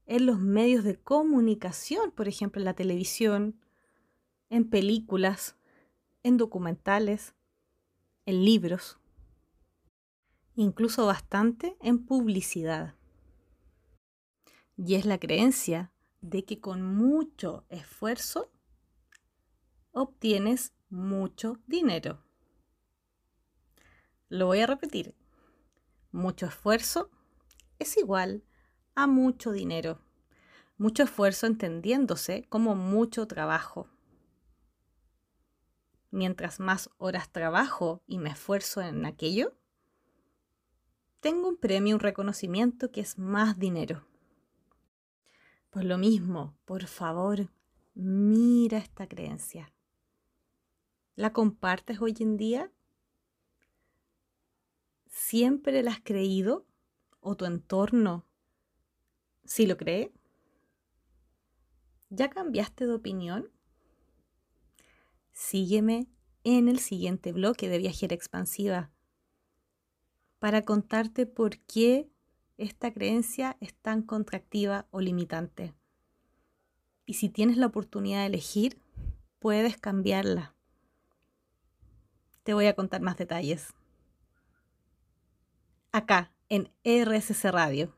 en 0.06 0.26
los 0.26 0.42
medios 0.42 0.84
de 0.84 1.00
comunicación, 1.00 2.12
por 2.12 2.28
ejemplo, 2.28 2.60
en 2.60 2.66
la 2.66 2.74
televisión, 2.74 3.58
en 4.50 4.70
películas, 4.70 5.56
en 6.24 6.36
documentales, 6.36 7.34
en 8.26 8.44
libros, 8.44 9.00
incluso 10.58 11.06
bastante 11.06 11.78
en 11.80 12.06
publicidad. 12.06 12.97
Y 14.78 14.96
es 14.96 15.06
la 15.06 15.20
creencia 15.20 15.92
de 16.22 16.46
que 16.46 16.62
con 16.62 16.84
mucho 16.84 17.66
esfuerzo 17.70 18.52
obtienes 19.92 20.74
mucho 20.90 21.60
dinero. 21.66 22.24
Lo 24.30 24.46
voy 24.46 24.60
a 24.60 24.68
repetir. 24.68 25.16
Mucho 26.12 26.46
esfuerzo 26.46 27.10
es 27.80 27.98
igual 27.98 28.44
a 28.94 29.08
mucho 29.08 29.52
dinero. 29.52 30.00
Mucho 30.78 31.04
esfuerzo 31.04 31.48
entendiéndose 31.48 32.46
como 32.50 32.76
mucho 32.76 33.28
trabajo. 33.28 33.90
Mientras 36.12 36.60
más 36.60 36.90
horas 36.98 37.32
trabajo 37.32 38.04
y 38.06 38.20
me 38.20 38.30
esfuerzo 38.30 38.82
en 38.82 39.06
aquello, 39.06 39.58
tengo 41.20 41.48
un 41.50 41.58
premio, 41.58 41.96
un 41.96 42.00
reconocimiento 42.00 42.92
que 42.92 43.02
es 43.02 43.18
más 43.18 43.58
dinero. 43.58 44.06
Pues 45.70 45.86
lo 45.86 45.98
mismo, 45.98 46.58
por 46.66 46.88
favor, 46.88 47.50
mira 47.94 48.78
esta 48.78 49.08
creencia. 49.08 49.72
¿La 51.16 51.34
compartes 51.34 52.00
hoy 52.02 52.16
en 52.20 52.38
día? 52.38 52.72
¿Siempre 55.08 55.84
la 55.84 55.92
has 55.92 56.02
creído? 56.02 56.66
¿O 57.20 57.36
tu 57.36 57.46
entorno 57.46 58.26
sí 59.44 59.66
lo 59.66 59.78
cree? 59.78 60.14
¿Ya 62.10 62.30
cambiaste 62.30 62.86
de 62.86 62.94
opinión? 62.94 63.50
Sígueme 65.32 66.08
en 66.44 66.70
el 66.70 66.80
siguiente 66.80 67.32
bloque 67.32 67.68
de 67.70 67.80
Viajera 67.80 68.16
Expansiva 68.16 68.92
para 70.40 70.64
contarte 70.64 71.26
por 71.26 71.58
qué 71.60 72.10
esta 72.58 72.92
creencia 72.94 73.58
es 73.60 73.74
tan 73.76 74.02
contractiva 74.02 74.88
o 74.92 75.00
limitante. 75.00 75.74
Y 77.06 77.14
si 77.14 77.30
tienes 77.30 77.58
la 77.58 77.68
oportunidad 77.68 78.22
de 78.22 78.28
elegir, 78.28 78.82
puedes 79.40 79.78
cambiarla. 79.78 80.56
Te 82.44 82.54
voy 82.54 82.66
a 82.66 82.76
contar 82.76 83.02
más 83.02 83.18
detalles. 83.18 83.74
Acá, 85.92 86.32
en 86.50 86.72
RSC 86.84 87.52
Radio. 87.52 87.96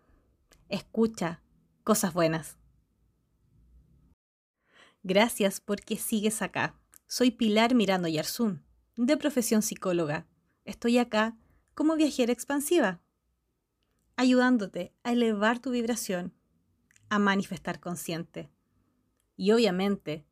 Escucha 0.70 1.42
cosas 1.84 2.14
buenas. 2.14 2.58
Gracias 5.04 5.62
porque 5.62 5.98
sigues 5.98 6.42
acá. 6.42 6.76
Soy 7.08 7.32
Pilar 7.32 7.74
Mirando 7.74 8.08
Yarzún, 8.08 8.64
de 8.96 9.18
profesión 9.18 9.62
psicóloga. 9.62 10.28
Estoy 10.66 10.98
acá 10.98 11.38
como 11.74 11.96
viajera 11.96 12.34
expansiva, 12.34 13.02
ayudándote 14.20 14.94
a 15.04 15.14
elevar 15.14 15.60
tu 15.60 15.72
vibración, 15.72 16.34
a 17.08 17.20
manifestar 17.20 17.80
consciente. 17.80 18.52
Y 19.38 19.54
obviamente, 19.54 20.26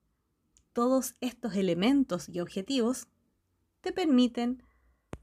todos 0.74 1.16
estos 1.22 1.56
elementos 1.56 2.28
y 2.28 2.42
objetivos 2.42 3.08
te 3.80 3.94
permiten 3.94 4.62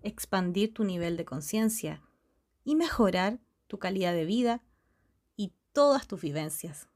expandir 0.00 0.72
tu 0.72 0.82
nivel 0.82 1.18
de 1.18 1.26
conciencia 1.26 2.02
y 2.64 2.74
mejorar 2.74 3.38
tu 3.66 3.78
calidad 3.78 4.14
de 4.14 4.24
vida 4.24 4.62
y 5.36 5.52
todas 5.74 6.06
tus 6.06 6.22
vivencias. 6.22 6.88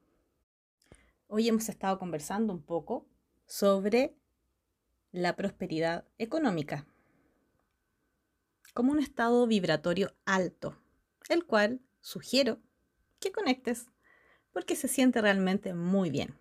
Hoy 1.26 1.48
hemos 1.48 1.68
estado 1.68 1.98
conversando 1.98 2.54
un 2.54 2.62
poco 2.62 3.06
sobre 3.44 4.16
la 5.12 5.36
prosperidad 5.36 6.06
económica 6.16 6.86
como 8.72 8.90
un 8.92 9.00
estado 9.00 9.46
vibratorio 9.46 10.14
alto, 10.24 10.78
el 11.28 11.44
cual 11.44 11.80
sugiero 12.00 12.60
que 13.20 13.32
conectes 13.32 13.86
porque 14.52 14.76
se 14.76 14.88
siente 14.88 15.20
realmente 15.20 15.74
muy 15.74 16.10
bien. 16.10 16.34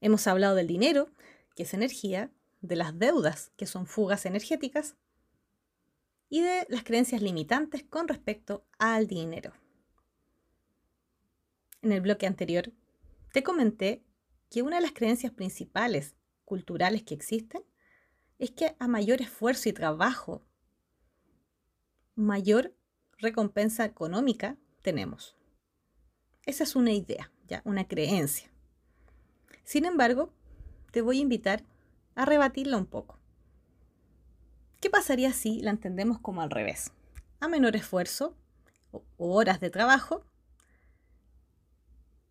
Hemos 0.00 0.26
hablado 0.26 0.54
del 0.54 0.66
dinero, 0.66 1.10
que 1.54 1.62
es 1.62 1.74
energía, 1.74 2.30
de 2.60 2.76
las 2.76 2.98
deudas, 2.98 3.52
que 3.56 3.66
son 3.66 3.86
fugas 3.86 4.26
energéticas, 4.26 4.96
y 6.28 6.40
de 6.40 6.66
las 6.68 6.82
creencias 6.82 7.20
limitantes 7.20 7.84
con 7.84 8.08
respecto 8.08 8.64
al 8.78 9.06
dinero. 9.06 9.52
En 11.82 11.92
el 11.92 12.00
bloque 12.00 12.26
anterior 12.26 12.72
te 13.32 13.42
comenté 13.42 14.02
que 14.48 14.62
una 14.62 14.76
de 14.76 14.82
las 14.82 14.92
creencias 14.92 15.32
principales 15.32 16.14
culturales 16.44 17.02
que 17.02 17.14
existen 17.14 17.62
es 18.38 18.50
que 18.50 18.76
a 18.78 18.88
mayor 18.88 19.20
esfuerzo 19.20 19.68
y 19.68 19.72
trabajo, 19.72 20.42
mayor 22.14 22.74
recompensa 23.22 23.84
económica 23.84 24.56
tenemos. 24.82 25.36
Esa 26.44 26.64
es 26.64 26.76
una 26.76 26.92
idea, 26.92 27.32
ya, 27.46 27.62
una 27.64 27.86
creencia. 27.86 28.50
Sin 29.64 29.84
embargo, 29.86 30.32
te 30.90 31.00
voy 31.00 31.18
a 31.18 31.22
invitar 31.22 31.64
a 32.14 32.24
rebatirla 32.26 32.76
un 32.76 32.86
poco. 32.86 33.18
¿Qué 34.80 34.90
pasaría 34.90 35.32
si 35.32 35.62
la 35.62 35.70
entendemos 35.70 36.18
como 36.18 36.42
al 36.42 36.50
revés? 36.50 36.92
A 37.40 37.48
menor 37.48 37.76
esfuerzo 37.76 38.36
o 38.90 39.02
horas 39.18 39.60
de 39.60 39.70
trabajo, 39.70 40.26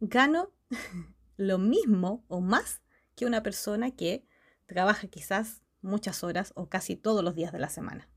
gano 0.02 0.52
lo 1.38 1.58
mismo 1.58 2.24
o 2.28 2.42
más 2.42 2.82
que 3.16 3.26
una 3.26 3.42
persona 3.42 3.92
que 3.92 4.28
trabaja 4.68 5.08
quizás 5.08 5.62
muchas 5.82 6.24
horas 6.24 6.52
o 6.56 6.70
casi 6.70 6.98
todos 6.98 7.24
los 7.24 7.36
días 7.36 7.54
de 7.54 7.60
la 7.60 7.70
semana. 7.70 8.10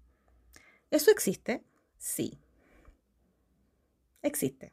¿Eso 0.91 1.11
existe? 1.11 1.65
Sí. 1.99 2.44
Existe. 4.25 4.73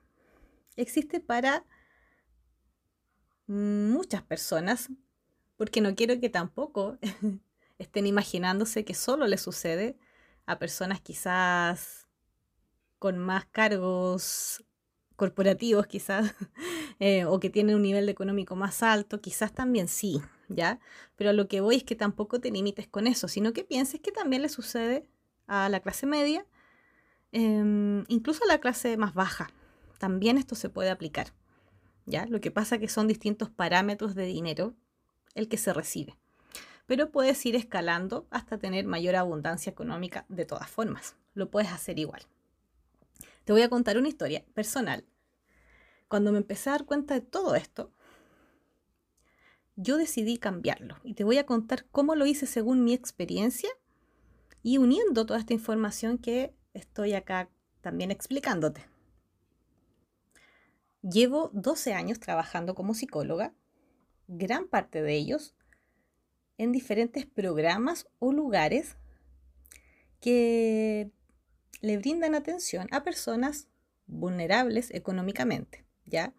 Existe 0.78 1.20
para 1.20 1.66
muchas 3.48 4.24
personas, 4.24 4.90
porque 5.58 5.82
no 5.82 5.94
quiero 5.94 6.20
que 6.22 6.30
tampoco 6.30 6.98
estén 7.78 8.08
imaginándose 8.08 8.86
que 8.86 8.94
solo 8.94 9.28
le 9.28 9.38
sucede 9.38 9.98
a 10.46 10.58
personas 10.58 11.02
quizás 11.02 12.08
con 12.98 13.18
más 13.18 13.46
cargos 13.46 14.64
corporativos 15.18 15.86
quizás, 15.86 16.34
eh, 17.00 17.26
o 17.26 17.40
que 17.42 17.50
tienen 17.50 17.76
un 17.76 17.82
nivel 17.82 18.08
económico 18.08 18.56
más 18.56 18.82
alto, 18.82 19.20
quizás 19.20 19.54
también 19.54 19.90
sí, 19.90 20.22
¿ya? 20.48 20.80
Pero 21.18 21.34
lo 21.34 21.50
que 21.50 21.60
voy 21.60 21.76
es 21.76 21.84
que 21.84 21.96
tampoco 21.96 22.40
te 22.40 22.52
limites 22.52 22.88
con 22.88 23.06
eso, 23.06 23.28
sino 23.28 23.52
que 23.52 23.66
pienses 23.66 24.00
que 24.00 24.14
también 24.14 24.42
le 24.44 24.50
sucede 24.50 25.10
a 25.46 25.68
la 25.68 25.82
clase 25.82 26.06
media, 26.06 26.46
em, 27.32 28.04
incluso 28.08 28.44
a 28.44 28.48
la 28.48 28.60
clase 28.60 28.98
más 28.98 29.14
baja. 29.14 29.50
También 30.00 30.38
esto 30.38 30.56
se 30.56 30.70
puede 30.70 30.90
aplicar, 30.90 31.34
¿ya? 32.06 32.26
Lo 32.26 32.42
que 32.42 32.52
pasa 32.52 32.76
es 32.76 32.82
que 32.82 32.88
son 32.88 33.08
distintos 33.08 33.50
parámetros 33.50 34.16
de 34.16 34.26
dinero 34.26 34.76
el 35.36 35.48
que 35.48 35.58
se 35.58 35.74
recibe. 35.74 36.18
Pero 36.88 37.12
puedes 37.12 37.46
ir 37.46 37.56
escalando 37.56 38.28
hasta 38.32 38.58
tener 38.58 38.86
mayor 38.86 39.16
abundancia 39.16 39.70
económica 39.70 40.26
de 40.28 40.46
todas 40.46 40.70
formas. 40.70 41.16
Lo 41.34 41.50
puedes 41.50 41.72
hacer 41.72 42.00
igual. 42.00 42.24
Te 43.46 43.54
voy 43.54 43.62
a 43.62 43.70
contar 43.70 43.98
una 43.98 44.10
historia 44.10 44.44
personal. 44.54 45.06
Cuando 46.08 46.32
me 46.32 46.40
empecé 46.40 46.70
a 46.70 46.74
dar 46.74 46.86
cuenta 46.86 47.14
de 47.14 47.22
todo 47.22 47.56
esto, 47.56 47.92
yo 49.76 49.98
decidí 49.98 50.38
cambiarlo 50.38 50.98
y 51.04 51.14
te 51.14 51.24
voy 51.24 51.38
a 51.38 51.46
contar 51.46 51.86
cómo 51.92 52.16
lo 52.16 52.26
hice 52.26 52.46
según 52.46 52.84
mi 52.84 52.94
experiencia 52.94 53.70
y 54.62 54.78
uniendo 54.78 55.26
toda 55.26 55.40
esta 55.40 55.54
información 55.54 56.18
que 56.18 56.54
estoy 56.74 57.14
acá 57.14 57.50
también 57.82 58.12
explicándote. 58.12 58.86
Llevo 61.02 61.50
12 61.54 61.94
años 61.94 62.20
trabajando 62.20 62.76
como 62.76 62.94
psicóloga, 62.94 63.54
gran 64.28 64.68
parte 64.68 65.02
de 65.02 65.16
ellos 65.16 65.56
en 66.58 66.72
diferentes 66.72 67.26
programas 67.26 68.08
o 68.20 68.32
lugares 68.32 68.98
que 70.20 71.10
le 71.82 71.98
brindan 71.98 72.36
atención 72.36 72.88
a 72.92 73.04
personas 73.04 73.68
vulnerables 74.06 74.92
económicamente, 74.92 75.84
¿ya? 76.06 76.34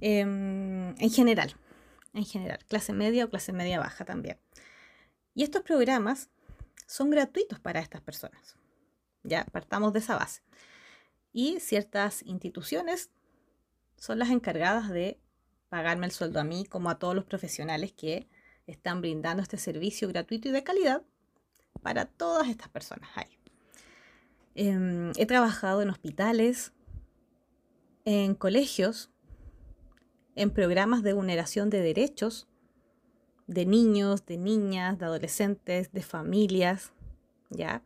Em, 0.00 0.88
en 0.98 1.10
general, 1.10 1.54
en 2.14 2.24
general, 2.24 2.58
clase 2.66 2.92
media 2.92 3.26
o 3.26 3.30
clase 3.30 3.52
media 3.52 3.78
baja 3.78 4.04
también. 4.04 4.38
Y 5.34 5.44
estos 5.44 5.62
programas 5.62 6.30
son 6.86 7.10
gratuitos 7.10 7.60
para 7.60 7.80
estas 7.80 8.00
personas. 8.00 8.56
Ya 9.24 9.44
partamos 9.46 9.92
de 9.92 9.98
esa 9.98 10.16
base. 10.16 10.42
Y 11.32 11.58
ciertas 11.60 12.22
instituciones 12.22 13.10
son 13.96 14.18
las 14.18 14.30
encargadas 14.30 14.88
de 14.90 15.18
pagarme 15.68 16.06
el 16.06 16.12
sueldo 16.12 16.40
a 16.40 16.44
mí 16.44 16.64
como 16.66 16.90
a 16.90 16.98
todos 16.98 17.14
los 17.14 17.24
profesionales 17.24 17.92
que 17.92 18.28
están 18.66 19.00
brindando 19.00 19.42
este 19.42 19.56
servicio 19.56 20.08
gratuito 20.08 20.48
y 20.48 20.52
de 20.52 20.62
calidad 20.62 21.02
para 21.82 22.06
todas 22.06 22.48
estas 22.48 22.68
personas. 22.68 23.10
Em, 24.54 25.10
he 25.16 25.26
trabajado 25.26 25.82
en 25.82 25.90
hospitales, 25.90 26.72
en 28.04 28.34
colegios, 28.34 29.10
en 30.36 30.50
programas 30.50 31.02
de 31.02 31.12
vulneración 31.12 31.70
de 31.70 31.80
derechos 31.80 32.46
de 33.46 33.66
niños, 33.66 34.24
de 34.26 34.38
niñas, 34.38 34.98
de 34.98 35.04
adolescentes, 35.04 35.92
de 35.92 36.02
familias, 36.02 36.92
¿ya? 37.50 37.82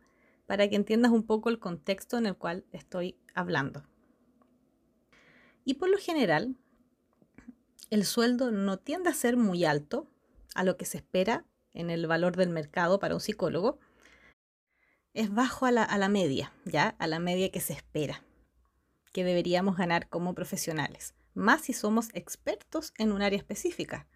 Para 0.49 0.67
que 0.67 0.75
entiendas 0.75 1.11
un 1.11 1.21
poco 1.21 1.49
el 1.49 1.59
contexto 1.59 2.17
en 2.17 2.25
el 2.25 2.35
cual 2.35 2.65
estoy 2.71 3.15
hablando. 3.35 3.83
Y 5.63 5.75
por 5.75 5.91
lo 5.91 5.99
general, 5.99 6.55
el 7.91 8.03
sueldo 8.03 8.49
no 8.49 8.79
tiende 8.79 9.11
a 9.11 9.13
ser 9.13 9.37
muy 9.37 9.63
alto 9.63 10.09
a 10.55 10.63
lo 10.63 10.75
que 10.75 10.85
se 10.85 10.97
espera 10.97 11.45
en 11.71 11.91
el 11.91 12.07
valor 12.07 12.35
del 12.35 12.49
mercado 12.49 12.97
para 12.97 13.13
un 13.13 13.21
psicólogo. 13.21 13.77
es 15.13 15.31
bajo 15.31 15.67
a 15.67 15.71
la, 15.71 15.83
a 15.83 15.99
la 15.99 16.09
media, 16.09 16.51
¿ya? 16.65 16.95
A 16.97 17.05
la 17.05 17.19
media 17.19 17.51
que 17.51 17.61
se 17.61 17.73
espera, 17.73 18.23
que 19.13 19.23
deberíamos 19.23 19.77
ganar 19.77 20.09
como 20.09 20.33
profesionales, 20.33 21.13
más 21.35 21.61
si 21.61 21.73
somos 21.73 22.09
expertos 22.15 22.91
en 22.97 23.11
un 23.11 23.21
área 23.21 23.37
específica, 23.37 24.07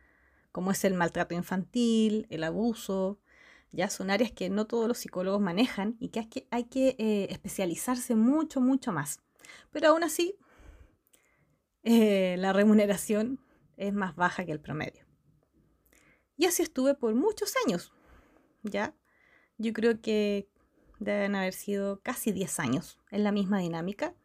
como 0.52 0.72
es 0.72 0.84
el 0.84 0.96
maltrato 0.96 1.36
infantil, 1.36 2.26
el 2.32 2.43
abuso, 2.43 3.19
ya 3.74 3.90
son 3.90 4.12
áreas 4.12 4.32
que 4.32 4.50
no 4.50 4.68
todos 4.68 4.88
los 4.88 5.00
psicólogos 5.00 5.42
manejan 5.42 5.98
y 6.00 6.10
que 6.10 6.48
hay 6.52 6.66
que, 6.66 6.96
eh, 7.00 7.28
especializarse 7.32 8.16
mucho, 8.16 8.62
mucho 8.62 8.92
más. 8.94 9.20
Pero 9.72 9.90
aún 9.90 10.04
así, 10.04 10.38
eh, 11.82 12.36
la 12.38 12.54
remuneración 12.54 13.40
es 13.76 13.92
más 13.92 14.16
baja 14.16 14.46
que 14.46 14.52
el 14.52 14.62
promedio. 14.62 15.06
Y 16.38 16.46
así 16.46 16.62
estuve 16.62 16.94
por 16.94 17.16
muchos 17.16 17.56
años, 17.66 17.92
¿ya? 18.62 18.96
Yo 19.58 19.74
creo 19.74 20.02
que 20.02 20.48
deben 21.00 21.36
haber 21.36 21.54
sido 21.54 22.00
casi 22.02 22.32
10 22.32 22.60
años 22.60 23.00
en 23.12 23.24
la 23.24 23.32
misma 23.32 23.60
dinámica. 23.60 24.16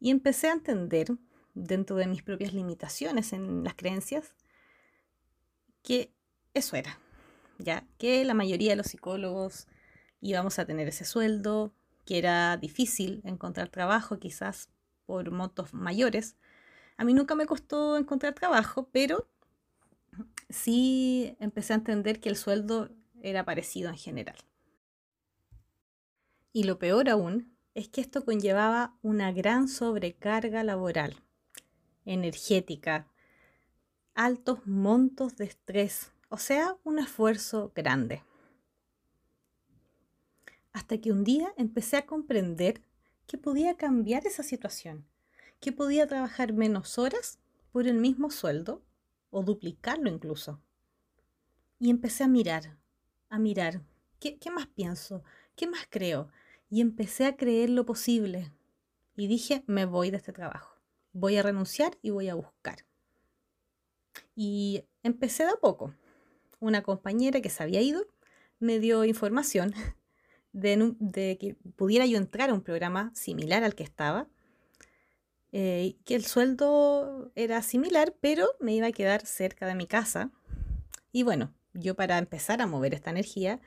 Y 0.00 0.10
empecé 0.10 0.48
a 0.48 0.52
entender, 0.52 1.08
dentro 1.54 1.96
de 1.96 2.06
mis 2.06 2.22
propias 2.22 2.52
limitaciones 2.52 3.32
en 3.32 3.64
las 3.64 3.74
creencias, 3.74 4.32
que 5.82 6.14
eso 6.54 6.76
era, 6.76 7.00
¿ya? 7.58 7.86
Que 7.98 8.24
la 8.24 8.34
mayoría 8.34 8.70
de 8.70 8.76
los 8.76 8.86
psicólogos 8.86 9.66
íbamos 10.20 10.58
a 10.58 10.64
tener 10.64 10.88
ese 10.88 11.04
sueldo, 11.04 11.72
que 12.04 12.18
era 12.18 12.56
difícil 12.56 13.20
encontrar 13.24 13.68
trabajo, 13.68 14.18
quizás 14.18 14.70
por 15.06 15.30
montos 15.30 15.74
mayores. 15.74 16.36
A 16.96 17.04
mí 17.04 17.14
nunca 17.14 17.34
me 17.34 17.46
costó 17.46 17.96
encontrar 17.96 18.34
trabajo, 18.34 18.88
pero 18.92 19.28
sí 20.48 21.36
empecé 21.40 21.72
a 21.74 21.76
entender 21.76 22.20
que 22.20 22.28
el 22.28 22.36
sueldo 22.36 22.90
era 23.22 23.44
parecido 23.44 23.90
en 23.90 23.96
general. 23.96 24.36
Y 26.52 26.64
lo 26.64 26.78
peor 26.78 27.08
aún 27.08 27.56
es 27.74 27.88
que 27.88 28.00
esto 28.00 28.24
conllevaba 28.24 28.96
una 29.02 29.32
gran 29.32 29.68
sobrecarga 29.68 30.64
laboral, 30.64 31.16
energética, 32.04 33.06
altos 34.14 34.66
montos 34.66 35.36
de 35.36 35.44
estrés, 35.44 36.10
o 36.28 36.36
sea, 36.36 36.76
un 36.84 36.98
esfuerzo 36.98 37.72
grande. 37.74 38.22
Hasta 40.72 40.98
que 40.98 41.10
un 41.10 41.24
día 41.24 41.52
empecé 41.56 41.96
a 41.96 42.06
comprender 42.06 42.82
que 43.26 43.38
podía 43.38 43.76
cambiar 43.76 44.26
esa 44.26 44.42
situación, 44.42 45.06
que 45.60 45.72
podía 45.72 46.06
trabajar 46.06 46.52
menos 46.52 46.98
horas 46.98 47.38
por 47.72 47.86
el 47.86 47.98
mismo 47.98 48.30
sueldo 48.30 48.82
o 49.30 49.42
duplicarlo 49.42 50.10
incluso. 50.10 50.60
Y 51.78 51.90
empecé 51.90 52.24
a 52.24 52.28
mirar, 52.28 52.78
a 53.28 53.38
mirar, 53.38 53.82
¿qué, 54.20 54.38
más 54.50 54.66
pienso? 54.66 55.22
¿Qué 55.56 55.66
más 55.66 55.86
creo? 55.88 56.30
Y 56.70 56.80
empecé 56.80 57.26
a 57.26 57.36
creer 57.36 57.70
lo 57.70 57.86
posible. 57.86 58.52
Y 59.16 59.26
dije, 59.26 59.64
me 59.66 59.84
voy 59.84 60.10
de 60.10 60.18
este 60.18 60.32
trabajo. 60.32 60.76
Voy 61.12 61.36
a 61.36 61.42
renunciar 61.42 61.98
y 62.02 62.10
voy 62.10 62.28
a 62.28 62.34
buscar. 62.34 62.84
Y 64.34 64.84
empecé 65.02 65.44
de 65.44 65.50
a 65.50 65.56
poco. 65.56 65.94
Una 66.60 66.82
compañera 66.82 67.40
que 67.40 67.50
se 67.50 67.62
había 67.62 67.80
ido 67.80 68.04
me 68.58 68.78
dio 68.80 69.04
información 69.04 69.74
de, 70.52 71.36
que 71.38 71.56
pudiera 71.76 72.06
yo 72.06 72.18
entrar 72.18 72.50
a 72.50 72.54
un 72.54 72.62
programa 72.62 73.12
similar 73.14 73.64
al 73.64 73.74
que 73.74 73.84
estaba, 73.84 74.26
eh, 75.52 75.96
que 76.04 76.14
el 76.14 76.24
sueldo 76.24 77.30
era 77.34 77.62
similar, 77.62 78.14
pero 78.20 78.48
me 78.60 78.74
iba 78.74 78.88
a 78.88 78.92
quedar 78.92 79.24
cerca 79.24 79.66
de 79.66 79.74
mi 79.74 79.86
casa. 79.86 80.30
Y 81.12 81.22
bueno, 81.22 81.54
yo 81.72 81.94
para 81.94 82.18
empezar 82.18 82.60
a 82.60 82.66
mover 82.66 82.92
esta 82.94 83.10
energía 83.10 83.60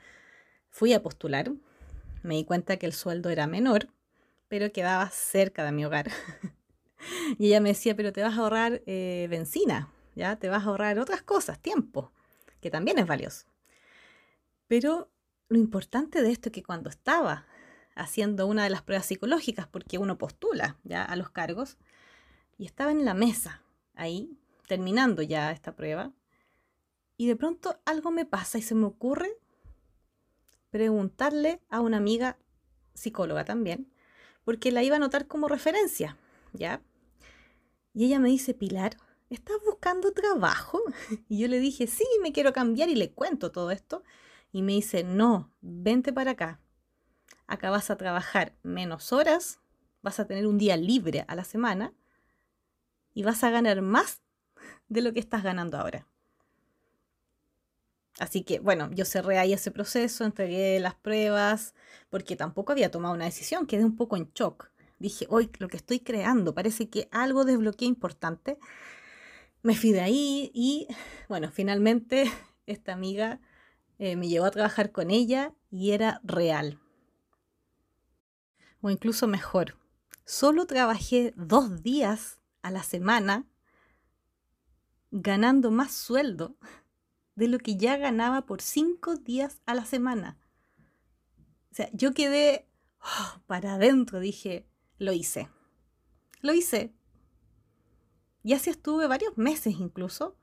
fui 0.68 0.92
a 0.92 1.02
postular, 1.02 1.52
me 2.22 2.36
di 2.36 2.44
cuenta 2.44 2.76
que 2.76 2.86
el 2.86 2.92
sueldo 2.92 3.30
era 3.30 3.46
menor, 3.46 3.88
pero 4.48 4.70
quedaba 4.70 5.10
cerca 5.10 5.64
de 5.64 5.72
mi 5.72 5.84
hogar. 5.84 6.10
y 7.38 7.46
ella 7.46 7.60
me 7.60 7.70
decía, 7.70 7.96
pero 7.96 8.12
te 8.12 8.22
vas 8.22 8.36
a 8.36 8.42
ahorrar 8.42 8.82
eh, 8.86 9.26
benzina, 9.30 9.90
ya 10.14 10.36
te 10.36 10.48
vas 10.48 10.64
a 10.64 10.66
ahorrar 10.66 10.98
otras 10.98 11.22
cosas, 11.22 11.58
tiempo, 11.58 12.12
que 12.62 12.70
también 12.70 12.98
es 12.98 13.06
valioso. 13.06 13.44
Pero 14.68 15.10
lo 15.48 15.58
importante 15.58 16.22
de 16.22 16.30
esto 16.30 16.48
es 16.48 16.52
que 16.54 16.62
cuando 16.62 16.88
estaba 16.88 17.46
haciendo 17.94 18.46
una 18.46 18.64
de 18.64 18.70
las 18.70 18.80
pruebas 18.80 19.04
psicológicas, 19.04 19.66
porque 19.66 19.98
uno 19.98 20.16
postula 20.16 20.78
ya 20.84 21.04
a 21.04 21.16
los 21.16 21.28
cargos, 21.28 21.76
y 22.56 22.64
estaba 22.64 22.92
en 22.92 23.04
la 23.04 23.12
mesa, 23.12 23.62
ahí, 23.94 24.38
terminando 24.68 25.20
ya 25.20 25.50
esta 25.50 25.74
prueba, 25.74 26.12
y 27.18 27.26
de 27.26 27.36
pronto 27.36 27.78
algo 27.84 28.10
me 28.10 28.24
pasa 28.24 28.58
y 28.58 28.62
se 28.62 28.74
me 28.74 28.86
ocurre 28.86 29.36
preguntarle 30.70 31.60
a 31.68 31.80
una 31.80 31.98
amiga 31.98 32.38
psicóloga 32.94 33.44
también, 33.44 33.92
porque 34.44 34.72
la 34.72 34.82
iba 34.82 34.94
a 34.94 34.98
anotar 34.98 35.26
como 35.26 35.48
referencia, 35.48 36.16
¿ya? 36.52 36.80
Y 37.92 38.06
ella 38.06 38.18
me 38.20 38.30
dice, 38.30 38.54
Pilar, 38.54 38.96
¿estás 39.34 39.56
buscando 39.64 40.12
trabajo? 40.12 40.80
Y 41.28 41.38
yo 41.38 41.48
le 41.48 41.58
dije, 41.58 41.86
sí, 41.86 42.04
me 42.22 42.32
quiero 42.32 42.52
cambiar 42.52 42.88
y 42.88 42.94
le 42.94 43.12
cuento 43.12 43.50
todo 43.52 43.70
esto. 43.70 44.02
Y 44.52 44.62
me 44.62 44.72
dice, 44.72 45.04
no, 45.04 45.50
vente 45.60 46.12
para 46.12 46.32
acá. 46.32 46.60
Acá 47.46 47.70
vas 47.70 47.90
a 47.90 47.96
trabajar 47.96 48.54
menos 48.62 49.12
horas, 49.12 49.60
vas 50.02 50.20
a 50.20 50.26
tener 50.26 50.46
un 50.46 50.58
día 50.58 50.76
libre 50.76 51.24
a 51.28 51.34
la 51.34 51.44
semana 51.44 51.94
y 53.14 53.22
vas 53.22 53.42
a 53.44 53.50
ganar 53.50 53.82
más 53.82 54.20
de 54.88 55.02
lo 55.02 55.12
que 55.12 55.20
estás 55.20 55.42
ganando 55.42 55.78
ahora. 55.78 56.06
Así 58.18 58.42
que, 58.42 58.60
bueno, 58.60 58.90
yo 58.92 59.04
cerré 59.04 59.38
ahí 59.38 59.52
ese 59.52 59.70
proceso, 59.70 60.24
entregué 60.24 60.78
las 60.80 60.94
pruebas, 60.94 61.74
porque 62.10 62.36
tampoco 62.36 62.72
había 62.72 62.90
tomado 62.90 63.14
una 63.14 63.24
decisión, 63.24 63.66
quedé 63.66 63.84
un 63.84 63.96
poco 63.96 64.16
en 64.16 64.30
shock. 64.34 64.70
Dije, 64.98 65.26
hoy 65.30 65.50
lo 65.58 65.68
que 65.68 65.78
estoy 65.78 66.00
creando, 66.00 66.54
parece 66.54 66.88
que 66.88 67.08
algo 67.10 67.44
desbloqueé 67.44 67.88
importante. 67.88 68.58
Me 69.62 69.76
fui 69.76 69.92
de 69.92 70.00
ahí 70.00 70.50
y, 70.54 70.88
bueno, 71.28 71.50
finalmente 71.50 72.30
esta 72.66 72.92
amiga 72.92 73.40
eh, 73.98 74.16
me 74.16 74.28
llevó 74.28 74.46
a 74.46 74.50
trabajar 74.50 74.92
con 74.92 75.10
ella 75.10 75.54
y 75.70 75.92
era 75.92 76.20
real. 76.24 76.80
O 78.80 78.90
incluso 78.90 79.28
mejor, 79.28 79.78
solo 80.24 80.66
trabajé 80.66 81.32
dos 81.36 81.82
días 81.82 82.40
a 82.62 82.70
la 82.70 82.82
semana 82.82 83.46
ganando 85.12 85.70
más 85.70 85.92
sueldo 85.92 86.56
de 87.36 87.46
lo 87.46 87.58
que 87.58 87.76
ya 87.76 87.96
ganaba 87.96 88.46
por 88.46 88.60
cinco 88.60 89.16
días 89.16 89.60
a 89.66 89.74
la 89.74 89.84
semana. 89.84 90.38
O 91.70 91.74
sea, 91.74 91.88
yo 91.92 92.12
quedé 92.12 92.68
para 93.46 93.74
adentro, 93.74 94.20
dije, 94.20 94.66
lo 94.98 95.12
hice. 95.12 95.48
Lo 96.40 96.52
hice. 96.52 96.94
Y 98.42 98.54
así 98.54 98.70
estuve 98.70 99.06
varios 99.06 99.36
meses 99.38 99.74
incluso. 99.78 100.36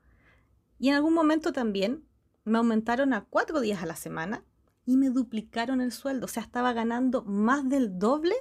Y 0.78 0.88
en 0.88 0.94
algún 0.94 1.14
momento 1.14 1.52
también 1.52 2.04
me 2.44 2.58
aumentaron 2.58 3.12
a 3.12 3.24
cuatro 3.24 3.60
días 3.60 3.82
a 3.82 3.86
la 3.86 3.96
semana 3.96 4.44
y 4.86 4.96
me 4.96 5.10
duplicaron 5.10 5.80
el 5.80 5.92
sueldo. 5.92 6.24
O 6.24 6.28
sea, 6.28 6.42
estaba 6.42 6.72
ganando 6.72 7.22
más 7.22 7.68
del 7.68 7.98
doble 7.98 8.34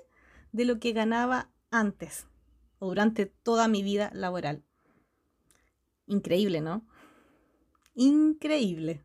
de 0.51 0.65
lo 0.65 0.79
que 0.79 0.93
ganaba 0.93 1.51
antes 1.71 2.27
o 2.79 2.87
durante 2.87 3.25
toda 3.25 3.67
mi 3.67 3.83
vida 3.83 4.09
laboral. 4.13 4.63
Increíble, 6.07 6.61
¿no? 6.61 6.87
increíble. 7.99 9.03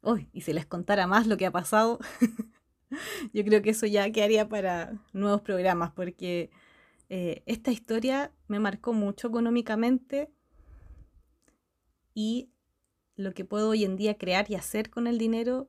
Uy, 0.00 0.28
y 0.32 0.40
si 0.40 0.52
les 0.52 0.66
contara 0.66 1.06
más 1.06 1.26
lo 1.26 1.36
que 1.36 1.46
ha 1.46 1.50
pasado, 1.50 1.98
yo 3.32 3.44
creo 3.44 3.62
que 3.62 3.70
eso 3.70 3.86
ya 3.86 4.10
quedaría 4.10 4.48
para 4.48 4.94
nuevos 5.12 5.42
programas, 5.42 5.92
porque 5.92 6.50
eh, 7.08 7.42
esta 7.46 7.70
historia 7.70 8.32
me 8.48 8.58
marcó 8.58 8.92
mucho 8.92 9.28
económicamente 9.28 10.30
y 12.14 12.50
lo 13.16 13.32
que 13.32 13.44
puedo 13.44 13.70
hoy 13.70 13.84
en 13.84 13.96
día 13.96 14.18
crear 14.18 14.50
y 14.50 14.54
hacer 14.54 14.90
con 14.90 15.06
el 15.06 15.18
dinero 15.18 15.68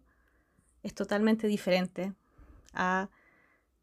es 0.84 0.94
totalmente 0.94 1.48
diferente 1.48 2.14
a 2.74 3.10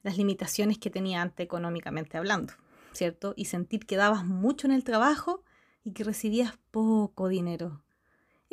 las 0.03 0.17
limitaciones 0.17 0.79
que 0.79 0.91
tenía 0.91 1.23
antes 1.23 1.45
económicamente 1.45 2.19
hablando, 2.19 2.53
¿cierto? 2.93 3.35
Y 3.37 3.47
sentir 3.47 3.87
que 3.87 3.97
dabas 3.97 4.25
mucho 4.25 4.67
en 4.67 4.73
el 4.73 4.85
trabajo 4.85 5.45
y 5.85 5.93
que 5.93 6.05
recibías 6.05 6.59
poco 6.71 7.29
dinero 7.29 7.83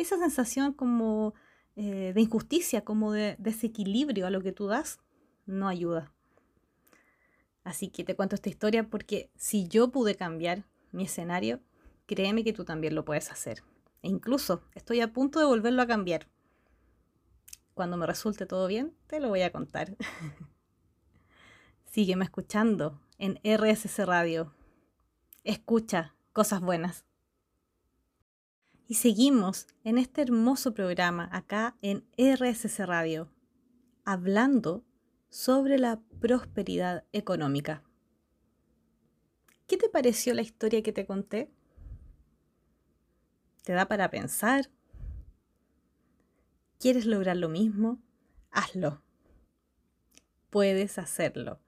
esa 0.02 0.18
sensación 0.18 0.74
como 0.74 1.34
eh, 1.76 2.14
de 2.16 2.22
injusticia, 2.22 2.82
como 2.82 3.12
de 3.12 3.36
desequilibrio 3.38 4.26
a 4.26 4.30
lo 4.30 4.42
que 4.42 4.54
tú 4.54 4.68
das, 4.68 5.00
no 5.46 5.68
ayuda. 5.68 6.14
Así 7.64 7.90
que 7.90 8.04
te 8.04 8.16
cuento 8.16 8.36
esta 8.36 8.50
historia 8.50 8.90
porque 8.90 9.30
si 9.36 9.68
yo 9.68 9.92
pude 9.92 10.16
cambiar 10.16 10.66
mi 10.92 11.04
escenario, 11.04 11.60
créeme 12.06 12.44
que 12.44 12.54
tú 12.54 12.66
también 12.66 12.96
lo 12.96 13.06
puedes 13.06 13.32
hacer. 13.32 13.64
E 14.02 14.08
incluso 14.08 14.64
estoy 14.76 15.02
a 15.02 15.14
punto 15.14 15.40
de 15.40 15.46
volverlo 15.46 15.82
a 15.82 15.88
cambiar. 15.88 16.28
Cuando 17.74 17.98
me 17.98 18.06
resulte 18.06 18.46
todo 18.46 18.68
bien, 18.68 18.94
te 19.08 19.20
lo 19.20 19.30
voy 19.30 19.42
a 19.42 19.52
contar. 19.52 19.96
Sígueme 21.92 22.26
escuchando 22.26 23.00
en 23.18 23.40
RSC 23.44 24.06
Radio. 24.06 24.54
Escucha 25.44 26.16
cosas 26.34 26.62
buenas. 26.62 27.06
Y 28.88 28.96
seguimos 28.96 29.68
en 29.84 29.98
este 29.98 30.22
hermoso 30.22 30.74
programa 30.74 31.30
acá 31.32 31.78
en 31.82 32.06
RSC 32.18 32.86
Radio. 32.86 33.30
hablando 34.04 34.84
sobre 35.30 35.78
la 35.78 36.02
prosperidad 36.20 37.06
económica. 37.12 37.84
¿Qué 39.68 39.78
te 39.78 39.90
pareció 39.90 40.34
la 40.34 40.42
historia 40.42 40.82
que 40.82 40.92
te 40.92 41.06
conté? 41.06 41.52
¿Te 43.64 43.74
da 43.74 43.88
para 43.88 44.10
pensar? 44.10 44.70
¿Quieres 46.80 47.06
lograr 47.06 47.38
lo 47.38 47.50
mismo? 47.50 48.00
Hazlo. 48.52 49.04
Puedes 50.50 50.98
hacerlo, 50.98 51.60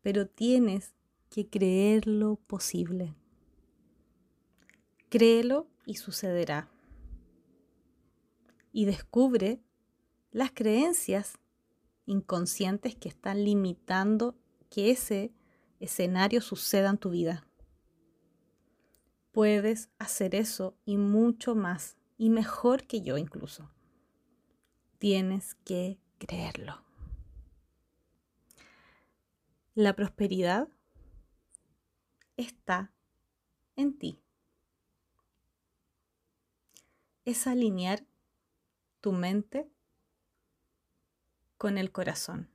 pero 0.00 0.26
tienes 0.26 0.94
que 1.28 1.48
creerlo 1.48 2.36
posible. 2.46 3.14
Créelo 5.10 5.68
y 5.84 5.96
sucederá. 5.96 6.70
Y 8.72 8.86
descubre 8.86 9.60
las 10.30 10.52
creencias 10.52 11.38
inconscientes 12.12 12.94
que 12.94 13.08
están 13.08 13.44
limitando 13.44 14.36
que 14.70 14.90
ese 14.90 15.32
escenario 15.80 16.40
suceda 16.40 16.90
en 16.90 16.98
tu 16.98 17.10
vida. 17.10 17.46
Puedes 19.32 19.90
hacer 19.98 20.34
eso 20.34 20.76
y 20.84 20.96
mucho 20.96 21.54
más, 21.54 21.96
y 22.18 22.30
mejor 22.30 22.86
que 22.86 23.00
yo 23.00 23.18
incluso. 23.18 23.70
Tienes 24.98 25.56
que 25.64 25.98
creerlo. 26.18 26.84
La 29.74 29.96
prosperidad 29.96 30.68
está 32.36 32.92
en 33.74 33.98
ti. 33.98 34.20
Es 37.24 37.46
alinear 37.46 38.04
tu 39.00 39.12
mente 39.12 39.70
con 41.62 41.78
el 41.78 41.92
corazón. 41.92 42.48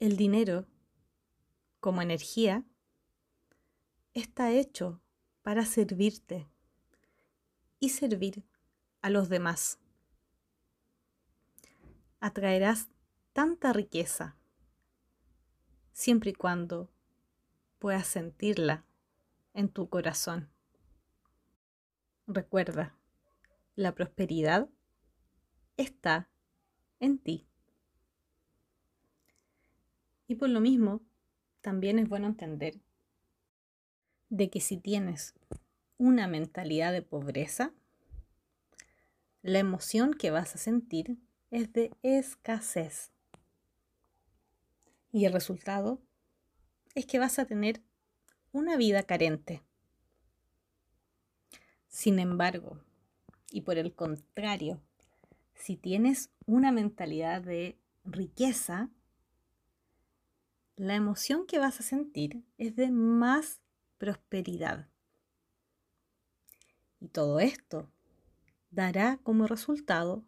El 0.00 0.16
dinero, 0.16 0.66
como 1.78 2.02
energía, 2.02 2.64
está 4.12 4.50
hecho 4.50 5.00
para 5.42 5.64
servirte 5.64 6.48
y 7.78 7.90
servir 7.90 8.42
a 9.00 9.10
los 9.10 9.28
demás. 9.28 9.78
Atraerás 12.18 12.88
tanta 13.32 13.72
riqueza 13.72 14.34
siempre 15.92 16.30
y 16.30 16.34
cuando 16.34 16.90
puedas 17.78 18.08
sentirla 18.08 18.84
en 19.54 19.68
tu 19.68 19.88
corazón. 19.88 20.50
Recuerda, 22.26 22.96
la 23.76 23.94
prosperidad 23.94 24.68
está 25.76 26.28
en 27.00 27.18
ti. 27.18 27.46
Y 30.28 30.36
por 30.36 30.48
lo 30.48 30.60
mismo, 30.60 31.02
también 31.60 31.98
es 31.98 32.08
bueno 32.08 32.26
entender 32.26 32.80
de 34.28 34.50
que 34.50 34.60
si 34.60 34.76
tienes 34.76 35.34
una 35.98 36.26
mentalidad 36.26 36.92
de 36.92 37.02
pobreza, 37.02 37.72
la 39.42 39.58
emoción 39.58 40.12
que 40.12 40.30
vas 40.30 40.54
a 40.54 40.58
sentir 40.58 41.16
es 41.50 41.72
de 41.72 41.92
escasez. 42.02 43.12
Y 45.12 45.24
el 45.24 45.32
resultado 45.32 46.00
es 46.94 47.06
que 47.06 47.18
vas 47.18 47.38
a 47.38 47.46
tener 47.46 47.82
una 48.52 48.76
vida 48.76 49.04
carente. 49.04 49.62
Sin 51.88 52.18
embargo, 52.18 52.80
y 53.50 53.62
por 53.62 53.78
el 53.78 53.94
contrario, 53.94 54.82
si 55.56 55.76
tienes 55.76 56.30
una 56.44 56.70
mentalidad 56.70 57.42
de 57.42 57.78
riqueza, 58.04 58.90
la 60.76 60.94
emoción 60.94 61.46
que 61.46 61.58
vas 61.58 61.80
a 61.80 61.82
sentir 61.82 62.44
es 62.58 62.76
de 62.76 62.90
más 62.90 63.60
prosperidad. 63.98 64.88
Y 67.00 67.08
todo 67.08 67.40
esto 67.40 67.90
dará 68.70 69.18
como 69.22 69.46
resultado 69.46 70.24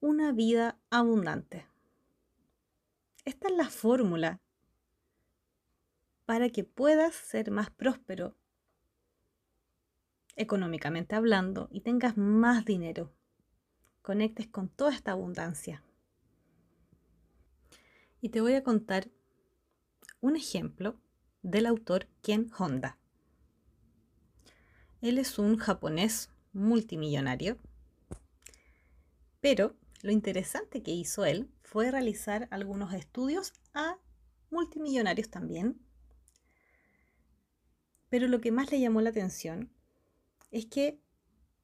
una 0.00 0.32
vida 0.32 0.78
abundante. 0.90 1.66
Esta 3.24 3.48
es 3.48 3.54
la 3.54 3.68
fórmula 3.68 4.40
para 6.24 6.48
que 6.50 6.64
puedas 6.64 7.14
ser 7.14 7.50
más 7.50 7.70
próspero 7.70 8.36
económicamente 10.36 11.14
hablando 11.14 11.68
y 11.70 11.80
tengas 11.80 12.16
más 12.16 12.64
dinero 12.64 13.12
conectes 14.04 14.46
con 14.46 14.68
toda 14.68 14.92
esta 14.92 15.12
abundancia. 15.12 15.82
Y 18.20 18.28
te 18.28 18.42
voy 18.42 18.52
a 18.52 18.62
contar 18.62 19.08
un 20.20 20.36
ejemplo 20.36 21.00
del 21.40 21.64
autor 21.64 22.06
Ken 22.20 22.50
Honda. 22.58 22.98
Él 25.00 25.16
es 25.16 25.38
un 25.38 25.56
japonés 25.56 26.28
multimillonario, 26.52 27.56
pero 29.40 29.74
lo 30.02 30.12
interesante 30.12 30.82
que 30.82 30.90
hizo 30.90 31.24
él 31.24 31.50
fue 31.62 31.90
realizar 31.90 32.46
algunos 32.50 32.92
estudios 32.92 33.54
a 33.72 33.96
multimillonarios 34.50 35.30
también. 35.30 35.80
Pero 38.10 38.28
lo 38.28 38.42
que 38.42 38.52
más 38.52 38.70
le 38.70 38.80
llamó 38.80 39.00
la 39.00 39.10
atención 39.10 39.72
es 40.50 40.66
que 40.66 41.00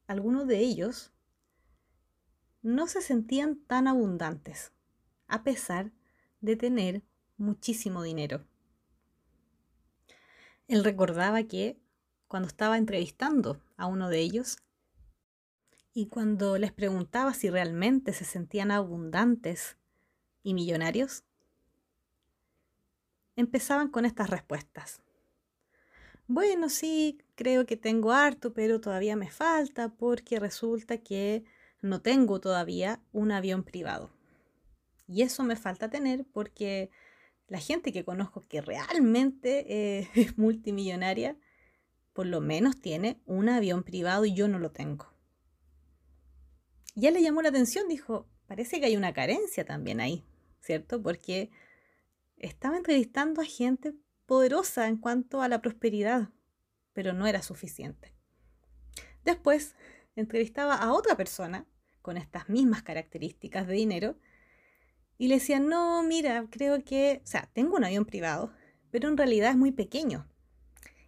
algunos 0.06 0.46
de 0.46 0.60
ellos 0.60 1.12
no 2.62 2.86
se 2.86 3.00
sentían 3.00 3.56
tan 3.56 3.86
abundantes, 3.86 4.72
a 5.26 5.42
pesar 5.42 5.92
de 6.40 6.56
tener 6.56 7.02
muchísimo 7.36 8.02
dinero. 8.02 8.44
Él 10.68 10.84
recordaba 10.84 11.42
que 11.44 11.78
cuando 12.28 12.48
estaba 12.48 12.78
entrevistando 12.78 13.60
a 13.76 13.86
uno 13.86 14.08
de 14.08 14.20
ellos 14.20 14.58
y 15.92 16.06
cuando 16.06 16.58
les 16.58 16.72
preguntaba 16.72 17.34
si 17.34 17.50
realmente 17.50 18.12
se 18.12 18.24
sentían 18.24 18.70
abundantes 18.70 19.76
y 20.42 20.54
millonarios, 20.54 21.24
empezaban 23.36 23.88
con 23.88 24.04
estas 24.04 24.30
respuestas. 24.30 25.00
Bueno, 26.28 26.68
sí, 26.68 27.18
creo 27.34 27.66
que 27.66 27.76
tengo 27.76 28.12
harto, 28.12 28.52
pero 28.52 28.80
todavía 28.80 29.16
me 29.16 29.30
falta 29.30 29.88
porque 29.88 30.38
resulta 30.38 30.98
que 30.98 31.44
no 31.82 32.02
tengo 32.02 32.40
todavía 32.40 33.00
un 33.12 33.32
avión 33.32 33.64
privado. 33.64 34.10
Y 35.06 35.22
eso 35.22 35.42
me 35.42 35.56
falta 35.56 35.90
tener 35.90 36.24
porque 36.32 36.90
la 37.48 37.58
gente 37.58 37.92
que 37.92 38.04
conozco 38.04 38.46
que 38.46 38.60
realmente 38.60 39.66
eh, 39.98 40.08
es 40.14 40.38
multimillonaria, 40.38 41.36
por 42.12 42.26
lo 42.26 42.40
menos 42.40 42.80
tiene 42.80 43.20
un 43.26 43.48
avión 43.48 43.82
privado 43.82 44.24
y 44.24 44.34
yo 44.34 44.48
no 44.48 44.58
lo 44.58 44.70
tengo. 44.70 45.12
Ya 46.94 47.10
le 47.10 47.22
llamó 47.22 47.42
la 47.42 47.48
atención, 47.48 47.88
dijo, 47.88 48.28
parece 48.46 48.80
que 48.80 48.86
hay 48.86 48.96
una 48.96 49.12
carencia 49.12 49.64
también 49.64 50.00
ahí, 50.00 50.24
¿cierto? 50.60 51.02
Porque 51.02 51.50
estaba 52.36 52.76
entrevistando 52.76 53.40
a 53.40 53.44
gente 53.44 53.94
poderosa 54.26 54.88
en 54.88 54.96
cuanto 54.96 55.42
a 55.42 55.48
la 55.48 55.60
prosperidad, 55.60 56.30
pero 56.92 57.12
no 57.12 57.26
era 57.26 57.42
suficiente. 57.42 58.12
Después 59.24 59.74
entrevistaba 60.16 60.74
a 60.74 60.92
otra 60.92 61.16
persona 61.16 61.66
con 62.02 62.16
estas 62.16 62.48
mismas 62.48 62.82
características 62.82 63.66
de 63.66 63.74
dinero 63.74 64.16
y 65.18 65.28
le 65.28 65.34
decían, 65.34 65.68
no, 65.68 66.02
mira, 66.02 66.46
creo 66.50 66.82
que, 66.82 67.20
o 67.22 67.26
sea, 67.26 67.50
tengo 67.52 67.76
un 67.76 67.84
avión 67.84 68.06
privado, 68.06 68.52
pero 68.90 69.08
en 69.08 69.16
realidad 69.16 69.50
es 69.50 69.56
muy 69.56 69.70
pequeño. 69.70 70.26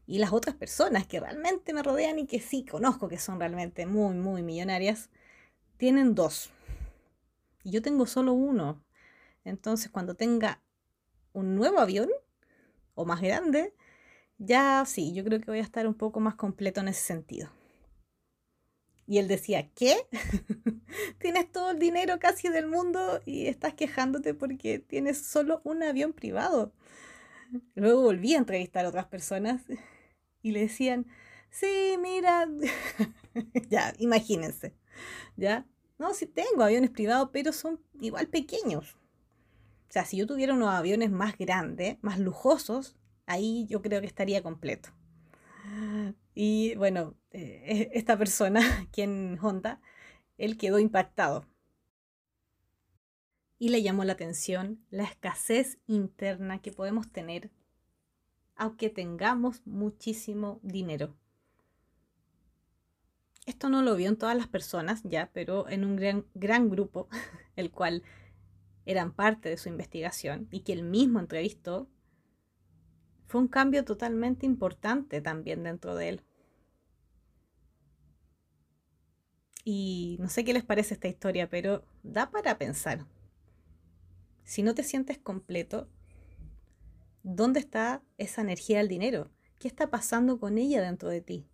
Y 0.07 0.19
las 0.19 0.33
otras 0.33 0.55
personas 0.55 1.07
que 1.07 1.19
realmente 1.21 1.73
me 1.73 1.83
rodean 1.83 2.19
y 2.19 2.27
que 2.27 2.41
sí 2.41 2.65
conozco 2.65 3.09
que 3.09 3.19
son 3.19 3.39
realmente 3.39 3.87
muy, 3.87 4.15
muy 4.15 4.43
millonarias, 4.43 5.09
tienen 5.79 6.15
dos. 6.15 6.51
Y 7.65 7.71
yo 7.71 7.81
tengo 7.81 8.05
solo 8.07 8.35
uno. 8.35 8.85
Entonces, 9.45 9.91
cuando 9.91 10.15
tenga 10.15 10.63
un 11.33 11.57
nuevo 11.57 11.79
avión 11.79 12.11
o 12.95 13.07
más 13.07 13.23
grande, 13.23 13.75
ya 14.37 14.85
sí, 14.87 15.15
yo 15.15 15.25
creo 15.25 15.41
que 15.41 15.51
voy 15.51 15.61
a 15.61 15.63
estar 15.63 15.87
un 15.87 15.95
poco 15.95 16.21
más 16.21 16.35
completo 16.35 16.81
en 16.81 16.89
ese 16.89 17.01
sentido. 17.01 17.49
Y 19.13 19.19
él 19.19 19.29
decía, 19.29 19.69
¿qué? 19.75 19.95
tienes 21.19 21.53
todo 21.53 21.73
el 21.73 21.79
dinero 21.79 22.19
casi 22.19 22.49
del 22.49 22.67
mundo 22.67 23.21
y 23.27 23.47
estás 23.47 23.75
quejándote 23.75 24.33
porque 24.33 24.79
tienes 24.79 25.27
solo 25.27 25.61
un 25.65 25.83
avión 25.83 26.15
privado. 26.15 26.73
Luego 27.75 28.01
volví 28.01 28.35
a 28.35 28.39
entrevistar 28.39 28.87
a 28.87 28.89
otras 28.89 29.05
personas 29.09 29.61
y 30.41 30.53
le 30.53 30.61
decían, 30.61 31.09
sí, 31.51 31.99
mira, 32.01 32.49
ya, 33.69 33.93
imagínense, 33.99 34.75
¿ya? 35.37 35.67
No, 35.99 36.15
sí 36.15 36.25
tengo 36.25 36.63
aviones 36.63 36.89
privados, 36.89 37.29
pero 37.35 37.53
son 37.53 37.83
igual 38.01 38.29
pequeños. 38.29 38.95
O 39.91 39.93
sea, 39.93 40.07
si 40.07 40.17
yo 40.17 40.27
tuviera 40.27 40.55
unos 40.55 40.71
aviones 40.71 41.11
más 41.11 41.37
grandes, 41.37 41.99
más 42.01 42.19
lujosos, 42.19 42.97
ahí 43.27 43.67
yo 43.69 43.83
creo 43.83 44.01
que 44.01 44.07
estaría 44.07 44.43
completo. 44.43 44.89
Y 46.35 46.75
bueno, 46.77 47.15
eh, 47.33 47.91
esta 47.95 48.17
persona, 48.17 48.61
quien 48.93 49.39
Honda, 49.43 49.81
él 50.39 50.57
quedó 50.57 50.79
impactado. 50.79 51.47
y 53.59 53.69
le 53.69 53.83
llamó 53.83 54.05
la 54.05 54.15
atención 54.15 54.85
la 54.91 55.05
escasez 55.05 55.79
interna 55.87 56.61
que 56.61 56.73
podemos 56.73 57.13
tener 57.13 57.53
aunque 58.57 58.91
tengamos 58.91 59.67
muchísimo 59.67 60.61
dinero. 60.63 61.17
Esto 63.45 63.69
no 63.69 63.83
lo 63.83 63.97
vio 63.97 64.09
en 64.09 64.17
todas 64.17 64.37
las 64.37 64.47
personas 64.47 65.03
ya, 65.03 65.31
pero 65.33 65.69
en 65.69 65.85
un 65.85 65.97
gran, 65.97 66.27
gran 66.35 66.71
grupo, 66.71 67.09
el 67.57 67.73
cual 67.73 68.05
eran 68.87 69.13
parte 69.13 69.49
de 69.49 69.57
su 69.57 69.69
investigación 69.69 70.49
y 70.51 70.61
que 70.61 70.73
él 70.73 70.85
mismo 70.85 71.19
entrevistó, 71.19 71.89
fue 73.27 73.41
un 73.41 73.49
cambio 73.49 73.85
totalmente 73.85 74.47
importante 74.47 75.21
también 75.21 75.65
dentro 75.65 75.97
de 75.97 76.11
él. 76.11 76.23
Y 79.65 80.17
no 80.21 80.29
sé 80.29 80.45
qué 80.45 80.53
les 80.53 80.65
parece 80.65 80.95
esta 80.95 81.09
historia, 81.09 81.49
pero 81.49 81.85
da 82.03 82.31
para 82.31 82.59
pensar. 82.59 83.07
Si 84.45 84.63
no 84.63 84.75
te 84.75 84.83
sientes 84.83 85.19
completo, 85.19 85.89
¿dónde 87.23 87.61
está 87.61 88.03
esa 88.19 88.41
energía 88.41 88.79
del 88.79 88.89
dinero? 88.89 89.31
¿Qué 89.59 89.69
está 89.69 89.91
pasando 89.91 90.41
con 90.41 90.59
ella 90.59 90.83
dentro 90.83 91.09
de 91.09 91.21
ti? 91.21 91.47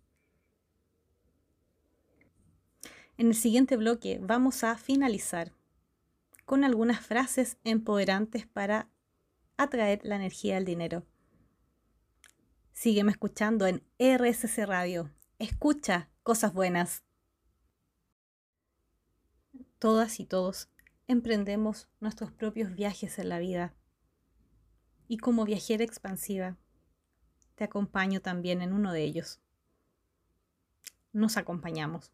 En 3.17 3.27
el 3.27 3.35
siguiente 3.35 3.75
bloque 3.77 4.19
vamos 4.21 4.63
a 4.63 4.77
finalizar 4.77 5.53
con 6.45 6.63
algunas 6.63 7.01
frases 7.01 7.57
empoderantes 7.63 8.47
para 8.47 8.89
atraer 9.57 9.99
la 10.03 10.15
energía 10.15 10.55
del 10.55 10.65
dinero. 10.65 11.05
Sígueme 12.71 13.11
escuchando 13.11 13.67
en 13.67 13.83
RSC 13.99 14.65
Radio. 14.65 15.11
Escucha 15.37 16.09
cosas 16.23 16.53
buenas. 16.53 17.03
Todas 19.79 20.19
y 20.19 20.25
todos 20.25 20.69
emprendemos 21.07 21.87
nuestros 22.01 22.31
propios 22.33 22.75
viajes 22.75 23.17
en 23.17 23.29
la 23.29 23.39
vida. 23.39 23.73
Y 25.07 25.17
como 25.17 25.45
viajera 25.45 25.85
expansiva, 25.85 26.57
te 27.55 27.63
acompaño 27.63 28.21
también 28.21 28.61
en 28.61 28.73
uno 28.73 28.91
de 28.91 29.03
ellos. 29.03 29.39
Nos 31.13 31.37
acompañamos. 31.37 32.11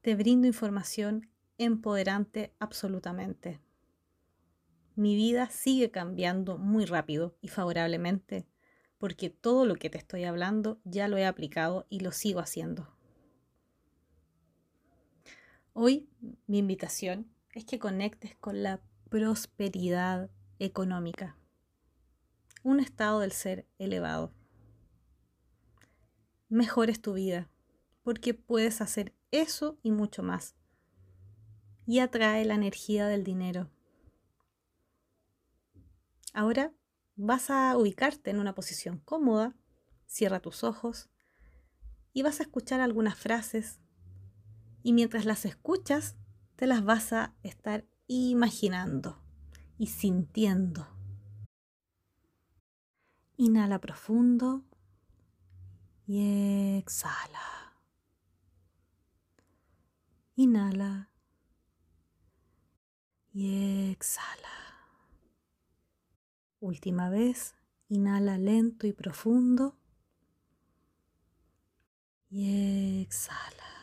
Te 0.00 0.14
brindo 0.14 0.46
información 0.46 1.28
empoderante 1.58 2.54
absolutamente. 2.60 3.60
Mi 4.94 5.16
vida 5.16 5.50
sigue 5.50 5.90
cambiando 5.90 6.58
muy 6.58 6.84
rápido 6.84 7.36
y 7.40 7.48
favorablemente 7.48 8.46
porque 8.98 9.28
todo 9.30 9.66
lo 9.66 9.74
que 9.74 9.90
te 9.90 9.98
estoy 9.98 10.24
hablando 10.24 10.80
ya 10.84 11.08
lo 11.08 11.16
he 11.16 11.26
aplicado 11.26 11.86
y 11.90 12.00
lo 12.00 12.12
sigo 12.12 12.40
haciendo. 12.40 12.94
Hoy 15.76 16.08
mi 16.46 16.58
invitación 16.58 17.34
es 17.52 17.64
que 17.64 17.80
conectes 17.80 18.36
con 18.36 18.62
la 18.62 18.80
prosperidad 19.10 20.30
económica, 20.60 21.36
un 22.62 22.78
estado 22.78 23.18
del 23.18 23.32
ser 23.32 23.66
elevado. 23.80 24.32
Mejores 26.48 27.02
tu 27.02 27.14
vida, 27.14 27.50
porque 28.04 28.34
puedes 28.34 28.80
hacer 28.80 29.16
eso 29.32 29.76
y 29.82 29.90
mucho 29.90 30.22
más. 30.22 30.54
Y 31.86 31.98
atrae 31.98 32.44
la 32.44 32.54
energía 32.54 33.08
del 33.08 33.24
dinero. 33.24 33.68
Ahora 36.32 36.72
vas 37.16 37.50
a 37.50 37.76
ubicarte 37.76 38.30
en 38.30 38.38
una 38.38 38.54
posición 38.54 38.98
cómoda, 38.98 39.56
cierra 40.06 40.38
tus 40.38 40.62
ojos 40.62 41.10
y 42.12 42.22
vas 42.22 42.38
a 42.38 42.44
escuchar 42.44 42.80
algunas 42.80 43.18
frases 43.18 43.80
y 44.84 44.92
mientras 44.92 45.24
las 45.24 45.46
escuchas 45.46 46.14
te 46.56 46.66
las 46.66 46.84
vas 46.84 47.12
a 47.14 47.34
estar 47.42 47.86
imaginando 48.06 49.18
y 49.78 49.86
sintiendo. 49.86 50.86
Inhala 53.38 53.80
profundo 53.80 54.62
y 56.06 56.76
exhala. 56.78 57.74
Inhala 60.36 61.10
y 63.32 63.90
exhala. 63.90 64.48
Última 66.60 67.08
vez, 67.08 67.54
inhala 67.88 68.36
lento 68.36 68.86
y 68.86 68.92
profundo. 68.92 69.78
Y 72.28 73.00
exhala. 73.02 73.73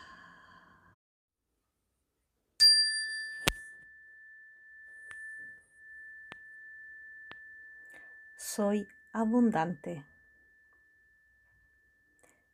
Soy 8.43 8.88
abundante. 9.13 10.04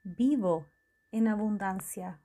Vivo 0.03 0.69
en 1.13 1.29
abundancia. 1.29 2.19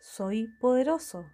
Soy 0.00 0.48
poderoso. 0.48 1.30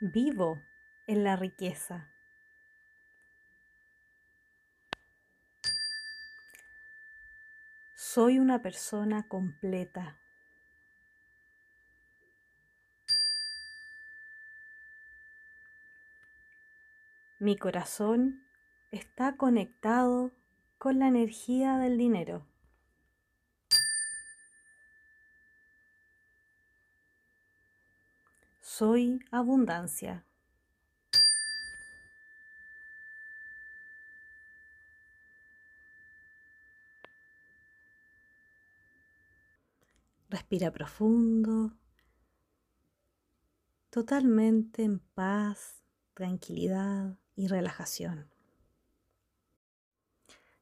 vivo 0.00 0.62
en 1.06 1.22
la 1.22 1.36
riqueza. 1.36 2.10
Soy 7.94 8.38
una 8.38 8.62
persona 8.62 9.28
completa. 9.28 10.23
Mi 17.44 17.58
corazón 17.58 18.42
está 18.90 19.36
conectado 19.36 20.32
con 20.78 20.98
la 20.98 21.08
energía 21.08 21.76
del 21.76 21.98
dinero. 21.98 22.46
Soy 28.62 29.20
abundancia. 29.30 30.24
Respira 40.30 40.70
profundo, 40.72 41.76
totalmente 43.90 44.82
en 44.82 44.98
paz, 44.98 45.84
tranquilidad 46.14 47.18
y 47.36 47.48
relajación. 47.48 48.28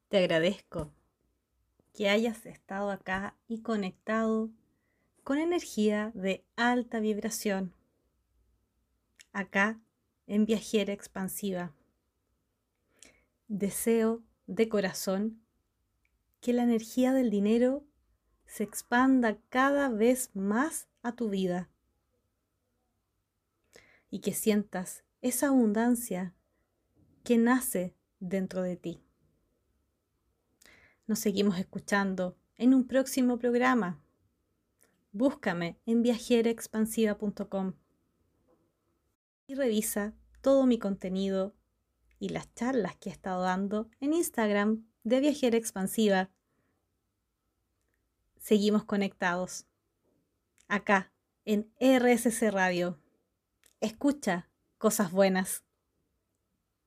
Te 0.09 0.17
agradezco 0.17 0.91
que 1.93 2.09
hayas 2.09 2.45
estado 2.45 2.91
acá 2.91 3.35
y 3.47 3.61
conectado 3.61 4.49
con 5.23 5.37
energía 5.37 6.11
de 6.13 6.43
alta 6.55 6.99
vibración 6.99 7.73
acá 9.31 9.79
en 10.27 10.45
Viajera 10.45 10.93
Expansiva. 10.93 11.73
Deseo 13.47 14.21
de 14.47 14.69
corazón 14.69 15.41
que 16.41 16.53
la 16.53 16.63
energía 16.63 17.13
del 17.13 17.29
dinero 17.29 17.83
se 18.45 18.63
expanda 18.63 19.37
cada 19.49 19.89
vez 19.89 20.29
más 20.35 20.87
a 21.01 21.13
tu 21.13 21.29
vida 21.29 21.69
y 24.09 24.19
que 24.19 24.33
sientas 24.33 25.03
esa 25.21 25.47
abundancia 25.47 26.33
que 27.23 27.37
nace 27.37 27.95
dentro 28.19 28.61
de 28.61 28.75
ti. 28.75 29.01
Nos 31.07 31.19
seguimos 31.19 31.57
escuchando 31.57 32.37
en 32.57 32.73
un 32.73 32.85
próximo 32.85 33.37
programa. 33.37 34.01
Búscame 35.11 35.77
en 35.85 36.01
viajeraexpansiva.com 36.01 37.73
y 39.47 39.55
revisa 39.55 40.13
todo 40.41 40.65
mi 40.65 40.79
contenido 40.79 41.55
y 42.19 42.29
las 42.29 42.53
charlas 42.55 42.95
que 42.95 43.09
he 43.09 43.11
estado 43.11 43.43
dando 43.43 43.89
en 43.99 44.13
Instagram 44.13 44.85
de 45.03 45.19
Viajera 45.19 45.57
Expansiva. 45.57 46.29
Seguimos 48.37 48.85
conectados. 48.85 49.65
Acá, 50.67 51.11
en 51.45 51.71
RSC 51.79 52.49
Radio. 52.51 52.99
Escucha 53.81 54.49
cosas 54.77 55.11
buenas. 55.11 55.62